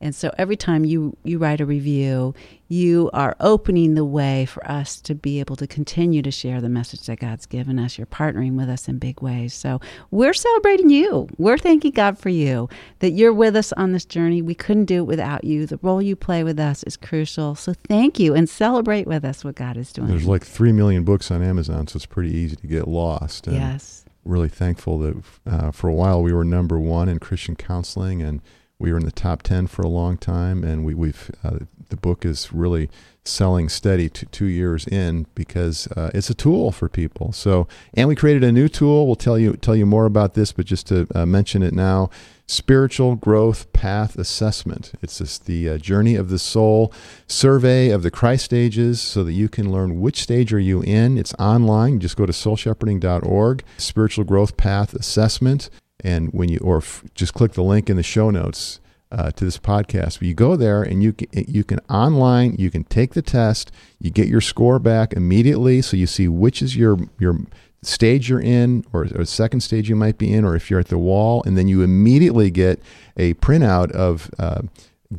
And 0.03 0.15
so 0.15 0.33
every 0.39 0.57
time 0.57 0.87
you, 0.87 1.15
you 1.25 1.39
write 1.39 1.61
a 1.61 1.67
review, 1.67 2.35
you 2.69 3.11
are 3.13 3.37
opening 3.39 3.95
the 3.95 4.05
way 4.05 4.47
for 4.47 4.67
us 4.71 4.99
to 5.03 5.15
be 5.15 5.41
able 5.41 5.57
to 5.57 5.67
continue 5.67 6.23
to 6.23 6.31
share 6.31 6.63
the 6.63 6.71
message 6.71 7.05
that 7.07 7.19
God's 7.19 7.45
given 7.45 7.79
us. 7.79 7.99
You're 7.99 8.07
partnering 8.07 8.57
with 8.57 8.71
us 8.71 8.89
in 8.89 8.99
big 8.99 9.21
ways. 9.21 9.53
So 9.53 9.79
we're 10.11 10.33
celebrating 10.33 10.89
you. 10.89 11.29
We're 11.37 11.59
thanking 11.59 11.91
God 11.91 12.19
for 12.19 12.31
you 12.31 12.71
that 13.01 13.11
you're 13.11 13.35
with 13.35 13.55
us 13.57 13.73
on 13.75 13.93
this 13.93 14.07
journey. 14.07 14.41
We 14.41 14.55
couldn't 14.55 14.87
do 14.87 15.01
it 15.01 15.07
without 15.07 15.45
you. 15.45 15.67
The 15.67 15.79
role 15.83 16.01
you 16.01 16.17
play 16.17 16.45
with 16.45 16.59
us 16.59 16.83
is 16.85 16.97
crucial. 16.97 17.55
So 17.55 17.75
thank 17.87 18.19
you 18.19 18.35
and 18.35 18.49
celebrate 18.49 19.07
with 19.07 19.25
us 19.25 19.45
what 19.45 19.57
God 19.57 19.77
is 19.77 19.93
doing. 19.93 20.09
There's 20.09 20.27
like 20.27 20.45
3 20.45 20.73
million 20.73 21.05
books 21.05 21.31
on 21.31 21.43
Amazon, 21.43 21.89
so 21.89 21.97
it's 21.97 22.07
pretty 22.07 22.35
easy 22.35 22.57
to 22.57 22.67
get 22.67 22.89
lost. 22.89 23.47
And 23.47 23.57
yes. 23.57 24.07
Really 24.25 24.49
thankful 24.49 24.99
that 24.99 25.23
uh, 25.47 25.71
for 25.73 25.89
a 25.89 25.95
while 25.95 26.23
we 26.23 26.33
were 26.33 26.45
number 26.45 26.79
one 26.79 27.09
in 27.09 27.19
Christian 27.19 27.57
counseling 27.57 28.23
and 28.23 28.41
we 28.81 28.91
were 28.91 28.99
in 28.99 29.05
the 29.05 29.13
top 29.13 29.43
10 29.43 29.67
for 29.67 29.83
a 29.83 29.89
long 29.89 30.17
time 30.17 30.65
and 30.65 30.85
we, 30.85 31.09
have 31.09 31.31
uh, 31.45 31.59
the 31.91 31.97
book 31.97 32.25
is 32.25 32.53
really 32.53 32.89
selling 33.25 33.69
steady 33.69 34.09
two 34.09 34.47
years 34.47 34.87
in 34.87 35.27
because 35.35 35.87
uh, 35.89 36.11
it's 36.15 36.31
a 36.31 36.35
tool 36.35 36.73
for 36.73 36.89
people. 36.89 37.33
So 37.33 37.69
and 37.93 38.09
we 38.09 38.17
created 38.17 38.43
a 38.43 38.51
new 38.51 38.69
tool. 38.69 39.07
We'll 39.07 39.17
tell 39.17 39.39
you 39.39 39.53
tell 39.55 39.77
you 39.77 39.85
more 39.85 40.07
about 40.07 40.35
this 40.35 40.53
but 40.53 40.65
just 40.65 40.87
to 40.89 41.07
uh, 41.15 41.27
mention 41.27 41.63
it 41.63 41.75
now. 41.75 42.09
Spiritual 42.47 43.15
growth 43.15 43.73
path 43.73 44.19
assessment. 44.19 44.93
It's 45.03 45.19
just 45.19 45.45
the 45.45 45.69
uh, 45.69 45.79
journey 45.79 46.17
of 46.17 46.31
the 46.31 46.39
soul 46.39 46.93
survey 47.29 47.91
of 47.91 48.03
the 48.03 48.11
christ 48.11 48.47
stages 48.47 49.01
so 49.01 49.23
that 49.23 49.35
you 49.35 49.49
can 49.49 49.71
learn 49.71 50.01
which 50.01 50.23
stage 50.23 50.53
are 50.53 50.59
you 50.59 50.81
in. 50.83 51.19
It's 51.19 51.35
online. 51.35 52.01
Just 52.01 52.17
go 52.17 52.27
to 52.27 52.33
soulshepherding.org 52.33 53.63
spiritual 53.77 54.25
growth 54.25 54.57
path 54.57 54.95
assessment 54.95 55.69
and 56.05 56.33
when 56.33 56.49
you 56.49 56.59
or 56.59 56.79
f- 56.79 57.05
just 57.15 57.35
click 57.35 57.53
the 57.53 57.63
link 57.63 57.91
in 57.91 57.97
the 57.97 58.03
show 58.03 58.31
notes 58.31 58.81
uh, 59.13 59.31
to 59.33 59.45
this 59.45 59.59
podcast, 59.59 60.19
but 60.19 60.23
you 60.23 60.35
go 60.35 60.57
there 60.57 60.83
and 60.83 61.03
you 61.03 61.13
can, 61.13 61.29
you 61.33 61.65
can 61.65 61.81
online 61.91 62.55
you 62.59 62.71
can 62.71 62.85
take 62.85 63.15
the 63.15 63.23
test, 63.23 63.73
you 63.99 64.11
get 64.11 64.29
your 64.29 64.41
score 64.41 64.79
back 64.79 65.13
immediately, 65.13 65.83
so 65.83 65.97
you 65.97 66.07
see 66.07 66.29
which 66.29 66.63
is 66.63 66.77
your 66.77 66.97
your 67.19 67.39
stage 67.83 68.29
you're 68.29 68.41
in 68.41 68.85
or, 68.93 69.09
or 69.15 69.25
second 69.25 69.61
stage 69.61 69.89
you 69.89 69.97
might 69.97 70.19
be 70.19 70.33
in, 70.33 70.45
or 70.45 70.55
if 70.55 70.71
you're 70.71 70.81
at 70.81 70.89
the 70.89 70.99
wall, 70.99 71.43
and 71.45 71.57
then 71.57 71.67
you 71.67 71.83
immediately 71.83 72.51
get 72.51 72.81
a 73.17 73.35
printout 73.35 73.91
of 73.93 74.31
uh, 74.39 74.63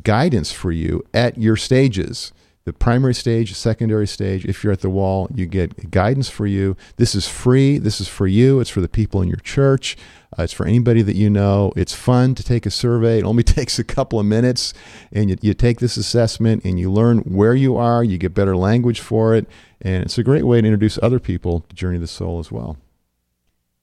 guidance 0.02 0.52
for 0.52 0.72
you 0.72 1.04
at 1.12 1.36
your 1.36 1.56
stages 1.56 2.32
the 2.64 2.72
primary 2.72 3.14
stage, 3.14 3.54
secondary 3.54 4.06
stage. 4.06 4.44
If 4.44 4.62
you're 4.62 4.72
at 4.72 4.80
the 4.80 4.90
wall, 4.90 5.28
you 5.34 5.46
get 5.46 5.90
guidance 5.90 6.28
for 6.28 6.46
you. 6.46 6.76
This 6.96 7.14
is 7.14 7.26
free. 7.26 7.78
This 7.78 8.00
is 8.00 8.08
for 8.08 8.26
you. 8.26 8.60
It's 8.60 8.70
for 8.70 8.80
the 8.80 8.88
people 8.88 9.20
in 9.20 9.28
your 9.28 9.38
church. 9.38 9.96
Uh, 10.38 10.44
it's 10.44 10.52
for 10.52 10.64
anybody 10.66 11.02
that 11.02 11.16
you 11.16 11.28
know. 11.28 11.72
It's 11.76 11.92
fun 11.92 12.34
to 12.36 12.42
take 12.42 12.64
a 12.64 12.70
survey. 12.70 13.18
It 13.18 13.24
only 13.24 13.42
takes 13.42 13.78
a 13.78 13.84
couple 13.84 14.20
of 14.20 14.26
minutes, 14.26 14.72
and 15.12 15.28
you, 15.30 15.36
you 15.40 15.54
take 15.54 15.80
this 15.80 15.96
assessment 15.96 16.64
and 16.64 16.78
you 16.78 16.90
learn 16.90 17.18
where 17.18 17.54
you 17.54 17.76
are. 17.76 18.04
You 18.04 18.18
get 18.18 18.34
better 18.34 18.56
language 18.56 19.00
for 19.00 19.34
it, 19.34 19.46
and 19.80 20.04
it's 20.04 20.18
a 20.18 20.22
great 20.22 20.44
way 20.44 20.60
to 20.60 20.66
introduce 20.66 20.98
other 21.02 21.18
people 21.18 21.60
to 21.68 21.74
Journey 21.74 21.96
of 21.96 22.02
the 22.02 22.06
Soul 22.06 22.38
as 22.38 22.52
well. 22.52 22.76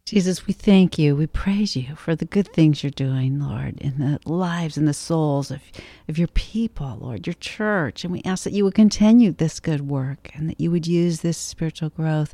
Jesus, 0.10 0.48
we 0.48 0.54
thank 0.54 0.98
you. 0.98 1.16
We 1.16 1.28
praise 1.28 1.76
you 1.76 1.96
for 1.96 2.16
the 2.16 2.26
good 2.26 2.48
things 2.48 2.82
you're 2.82 2.90
doing, 2.90 3.40
Lord, 3.40 3.78
in 3.80 4.00
the 4.00 4.20
lives 4.26 4.76
and 4.76 4.88
the 4.88 4.94
souls 4.94 5.52
of, 5.52 5.62
of 6.08 6.18
your 6.18 6.30
people, 6.30 6.98
Lord, 7.00 7.28
your 7.28 7.36
church. 7.36 8.04
And 8.04 8.12
we 8.12 8.24
ask 8.26 8.44
that 8.44 8.54
you 8.54 8.64
would 8.64 8.74
continue 8.74 9.32
this 9.32 9.60
good 9.60 9.88
work 9.88 10.32
and 10.34 10.50
that 10.50 10.60
you 10.60 10.72
would 10.72 10.88
use 10.88 11.22
this 11.22 11.38
spiritual 11.38 11.90
growth 11.90 12.34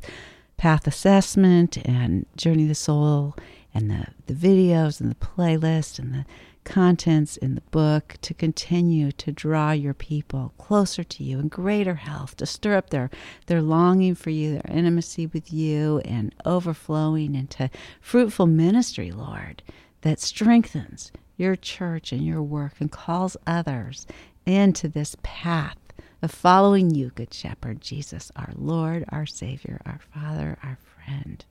path 0.56 0.86
assessment 0.86 1.76
and 1.86 2.24
journey 2.34 2.66
the 2.66 2.74
soul 2.74 3.36
and 3.76 3.90
the, 3.90 4.06
the 4.26 4.34
videos 4.34 5.00
and 5.00 5.10
the 5.10 5.14
playlist 5.16 5.98
and 5.98 6.14
the 6.14 6.24
contents 6.64 7.36
in 7.36 7.54
the 7.54 7.60
book 7.70 8.16
to 8.22 8.32
continue 8.32 9.12
to 9.12 9.30
draw 9.30 9.70
your 9.70 9.94
people 9.94 10.54
closer 10.58 11.04
to 11.04 11.22
you 11.22 11.38
in 11.38 11.48
greater 11.48 11.94
health, 11.94 12.36
to 12.36 12.46
stir 12.46 12.76
up 12.76 12.90
their, 12.90 13.10
their 13.46 13.60
longing 13.60 14.14
for 14.14 14.30
you, 14.30 14.52
their 14.52 14.76
intimacy 14.76 15.26
with 15.26 15.52
you, 15.52 16.00
and 16.06 16.34
overflowing 16.44 17.34
into 17.34 17.70
fruitful 18.00 18.46
ministry, 18.46 19.12
Lord, 19.12 19.62
that 20.00 20.20
strengthens 20.20 21.12
your 21.36 21.54
church 21.54 22.12
and 22.12 22.26
your 22.26 22.42
work 22.42 22.72
and 22.80 22.90
calls 22.90 23.36
others 23.46 24.06
into 24.46 24.88
this 24.88 25.16
path 25.22 25.76
of 26.22 26.30
following 26.30 26.94
you, 26.94 27.10
Good 27.14 27.34
Shepherd, 27.34 27.82
Jesus, 27.82 28.32
our 28.34 28.52
Lord, 28.56 29.04
our 29.10 29.26
Savior, 29.26 29.80
our 29.84 30.00
Father, 30.14 30.56
our 30.62 30.78
friend. 31.04 31.44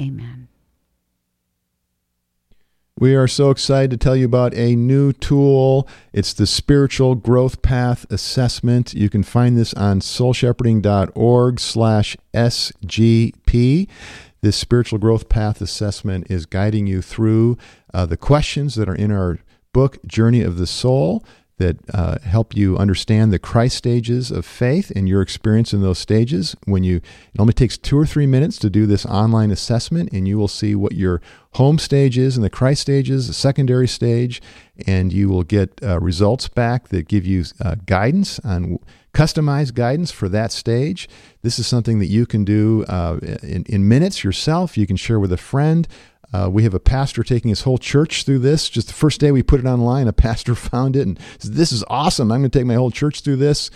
Amen. 0.00 0.48
We 2.98 3.14
are 3.14 3.26
so 3.26 3.50
excited 3.50 3.90
to 3.90 3.96
tell 3.96 4.14
you 4.14 4.26
about 4.26 4.54
a 4.54 4.76
new 4.76 5.12
tool. 5.14 5.88
It's 6.12 6.34
the 6.34 6.46
Spiritual 6.46 7.14
Growth 7.14 7.62
Path 7.62 8.04
Assessment. 8.10 8.92
You 8.92 9.08
can 9.08 9.22
find 9.22 9.56
this 9.56 9.72
on 9.74 10.00
soulshepherding.org 10.00 11.58
slash 11.58 12.16
SGP. 12.34 13.88
This 14.42 14.56
Spiritual 14.56 14.98
Growth 14.98 15.30
Path 15.30 15.62
Assessment 15.62 16.30
is 16.30 16.44
guiding 16.44 16.86
you 16.86 17.00
through 17.00 17.56
uh, 17.94 18.04
the 18.04 18.18
questions 18.18 18.74
that 18.74 18.90
are 18.90 18.94
in 18.94 19.10
our 19.10 19.38
book, 19.72 20.04
Journey 20.06 20.42
of 20.42 20.58
the 20.58 20.66
Soul 20.66 21.24
that 21.62 21.76
uh, 21.94 22.18
help 22.36 22.56
you 22.56 22.76
understand 22.76 23.32
the 23.32 23.38
Christ 23.38 23.76
stages 23.76 24.30
of 24.30 24.44
faith 24.44 24.90
and 24.96 25.08
your 25.08 25.22
experience 25.22 25.72
in 25.72 25.80
those 25.82 25.98
stages. 25.98 26.56
When 26.64 26.84
you, 26.84 26.96
it 27.34 27.40
only 27.40 27.52
takes 27.52 27.78
two 27.78 27.98
or 27.98 28.06
three 28.06 28.26
minutes 28.26 28.58
to 28.58 28.68
do 28.70 28.86
this 28.86 29.06
online 29.06 29.50
assessment, 29.50 30.12
and 30.12 30.26
you 30.26 30.36
will 30.38 30.48
see 30.60 30.74
what 30.74 30.92
your 30.92 31.20
home 31.52 31.78
stage 31.78 32.18
is 32.18 32.36
and 32.36 32.44
the 32.44 32.50
Christ 32.50 32.82
stages, 32.82 33.26
the 33.28 33.34
secondary 33.34 33.88
stage, 33.88 34.42
and 34.86 35.12
you 35.12 35.28
will 35.28 35.44
get 35.44 35.68
uh, 35.82 36.00
results 36.00 36.48
back 36.48 36.88
that 36.88 37.08
give 37.08 37.24
you 37.24 37.44
uh, 37.64 37.76
guidance 37.86 38.38
on 38.40 38.78
customized 39.14 39.74
guidance 39.74 40.10
for 40.10 40.28
that 40.28 40.50
stage. 40.52 41.08
This 41.42 41.58
is 41.58 41.66
something 41.66 41.98
that 41.98 42.06
you 42.06 42.24
can 42.26 42.44
do 42.44 42.84
uh, 42.88 43.18
in, 43.42 43.64
in 43.68 43.86
minutes 43.86 44.24
yourself. 44.24 44.76
You 44.78 44.86
can 44.86 44.96
share 44.96 45.20
with 45.20 45.32
a 45.32 45.36
friend. 45.36 45.86
Uh, 46.32 46.48
we 46.50 46.62
have 46.62 46.74
a 46.74 46.80
pastor 46.80 47.22
taking 47.22 47.50
his 47.50 47.62
whole 47.62 47.78
church 47.78 48.24
through 48.24 48.38
this. 48.38 48.70
Just 48.70 48.88
the 48.88 48.94
first 48.94 49.20
day 49.20 49.30
we 49.32 49.42
put 49.42 49.60
it 49.60 49.66
online, 49.66 50.08
a 50.08 50.12
pastor 50.12 50.54
found 50.56 50.96
it 50.96 51.06
and 51.06 51.18
said, 51.38 51.54
This 51.54 51.72
is 51.72 51.84
awesome. 51.88 52.32
I'm 52.32 52.40
going 52.40 52.50
to 52.50 52.58
take 52.58 52.66
my 52.66 52.74
whole 52.74 52.90
church 52.90 53.20
through 53.20 53.36
this. 53.36 53.70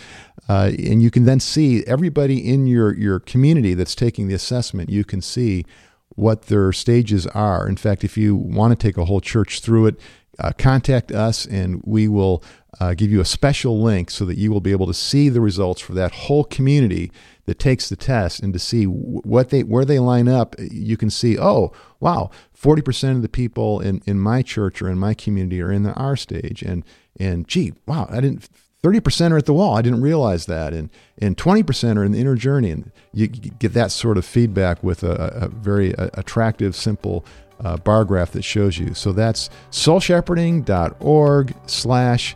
Uh, 0.49 0.71
and 0.77 1.01
you 1.01 1.11
can 1.11 1.25
then 1.25 1.39
see 1.39 1.85
everybody 1.85 2.39
in 2.39 2.67
your, 2.67 2.95
your 2.95 3.19
community 3.19 3.73
that's 3.73 3.95
taking 3.95 4.27
the 4.27 4.33
assessment, 4.33 4.89
you 4.89 5.03
can 5.03 5.21
see 5.21 5.65
what 6.09 6.43
their 6.43 6.71
stages 6.71 7.27
are. 7.27 7.67
In 7.67 7.77
fact, 7.77 8.03
if 8.03 8.17
you 8.17 8.35
want 8.35 8.77
to 8.77 8.87
take 8.87 8.97
a 8.97 9.05
whole 9.05 9.21
church 9.21 9.59
through 9.59 9.87
it, 9.87 9.99
uh, 10.39 10.51
contact 10.57 11.11
us 11.11 11.45
and 11.45 11.81
we 11.85 12.07
will 12.07 12.43
uh, 12.79 12.93
give 12.93 13.11
you 13.11 13.19
a 13.19 13.25
special 13.25 13.81
link 13.81 14.11
so 14.11 14.25
that 14.25 14.37
you 14.37 14.51
will 14.51 14.61
be 14.61 14.71
able 14.71 14.87
to 14.87 14.93
see 14.93 15.29
the 15.29 15.41
results 15.41 15.81
for 15.81 15.93
that 15.93 16.11
whole 16.11 16.43
community 16.43 17.11
that 17.45 17.59
takes 17.59 17.89
the 17.89 17.95
test 17.95 18.41
and 18.41 18.53
to 18.53 18.59
see 18.59 18.85
what 18.85 19.49
they 19.49 19.63
where 19.63 19.85
they 19.85 19.99
line 19.99 20.27
up. 20.27 20.55
You 20.59 20.97
can 20.97 21.09
see 21.09 21.37
oh 21.39 21.71
wow 21.99 22.29
40% 22.55 23.15
of 23.15 23.21
the 23.21 23.29
people 23.29 23.79
in, 23.79 24.01
in 24.05 24.19
my 24.19 24.41
church 24.41 24.81
or 24.81 24.89
in 24.89 24.97
my 24.97 25.13
community 25.13 25.61
are 25.61 25.71
in 25.71 25.83
the 25.83 25.93
R 25.93 26.15
stage. 26.15 26.61
And 26.61 26.83
and 27.19 27.47
gee 27.47 27.73
wow 27.85 28.07
I 28.11 28.21
didn't 28.21 28.47
30% 28.83 29.31
are 29.31 29.37
at 29.37 29.47
the 29.47 29.53
wall. 29.53 29.75
I 29.75 29.81
didn't 29.81 30.01
realize 30.01 30.45
that. 30.45 30.73
And 30.73 30.91
and 31.17 31.35
20% 31.35 31.97
are 31.97 32.03
in 32.03 32.11
the 32.11 32.19
inner 32.19 32.35
journey. 32.35 32.69
And 32.71 32.91
you 33.11 33.27
get 33.27 33.73
that 33.73 33.91
sort 33.91 34.17
of 34.17 34.25
feedback 34.25 34.83
with 34.83 35.03
a, 35.03 35.13
a 35.13 35.47
very 35.47 35.93
attractive 35.97 36.75
simple 36.75 37.25
uh, 37.59 37.77
bar 37.77 38.05
graph 38.05 38.31
that 38.31 38.43
shows 38.43 38.77
you. 38.77 38.93
So 38.93 39.11
that's 39.11 39.49
soulshepherding.org 39.71 41.55
slash 41.65 42.35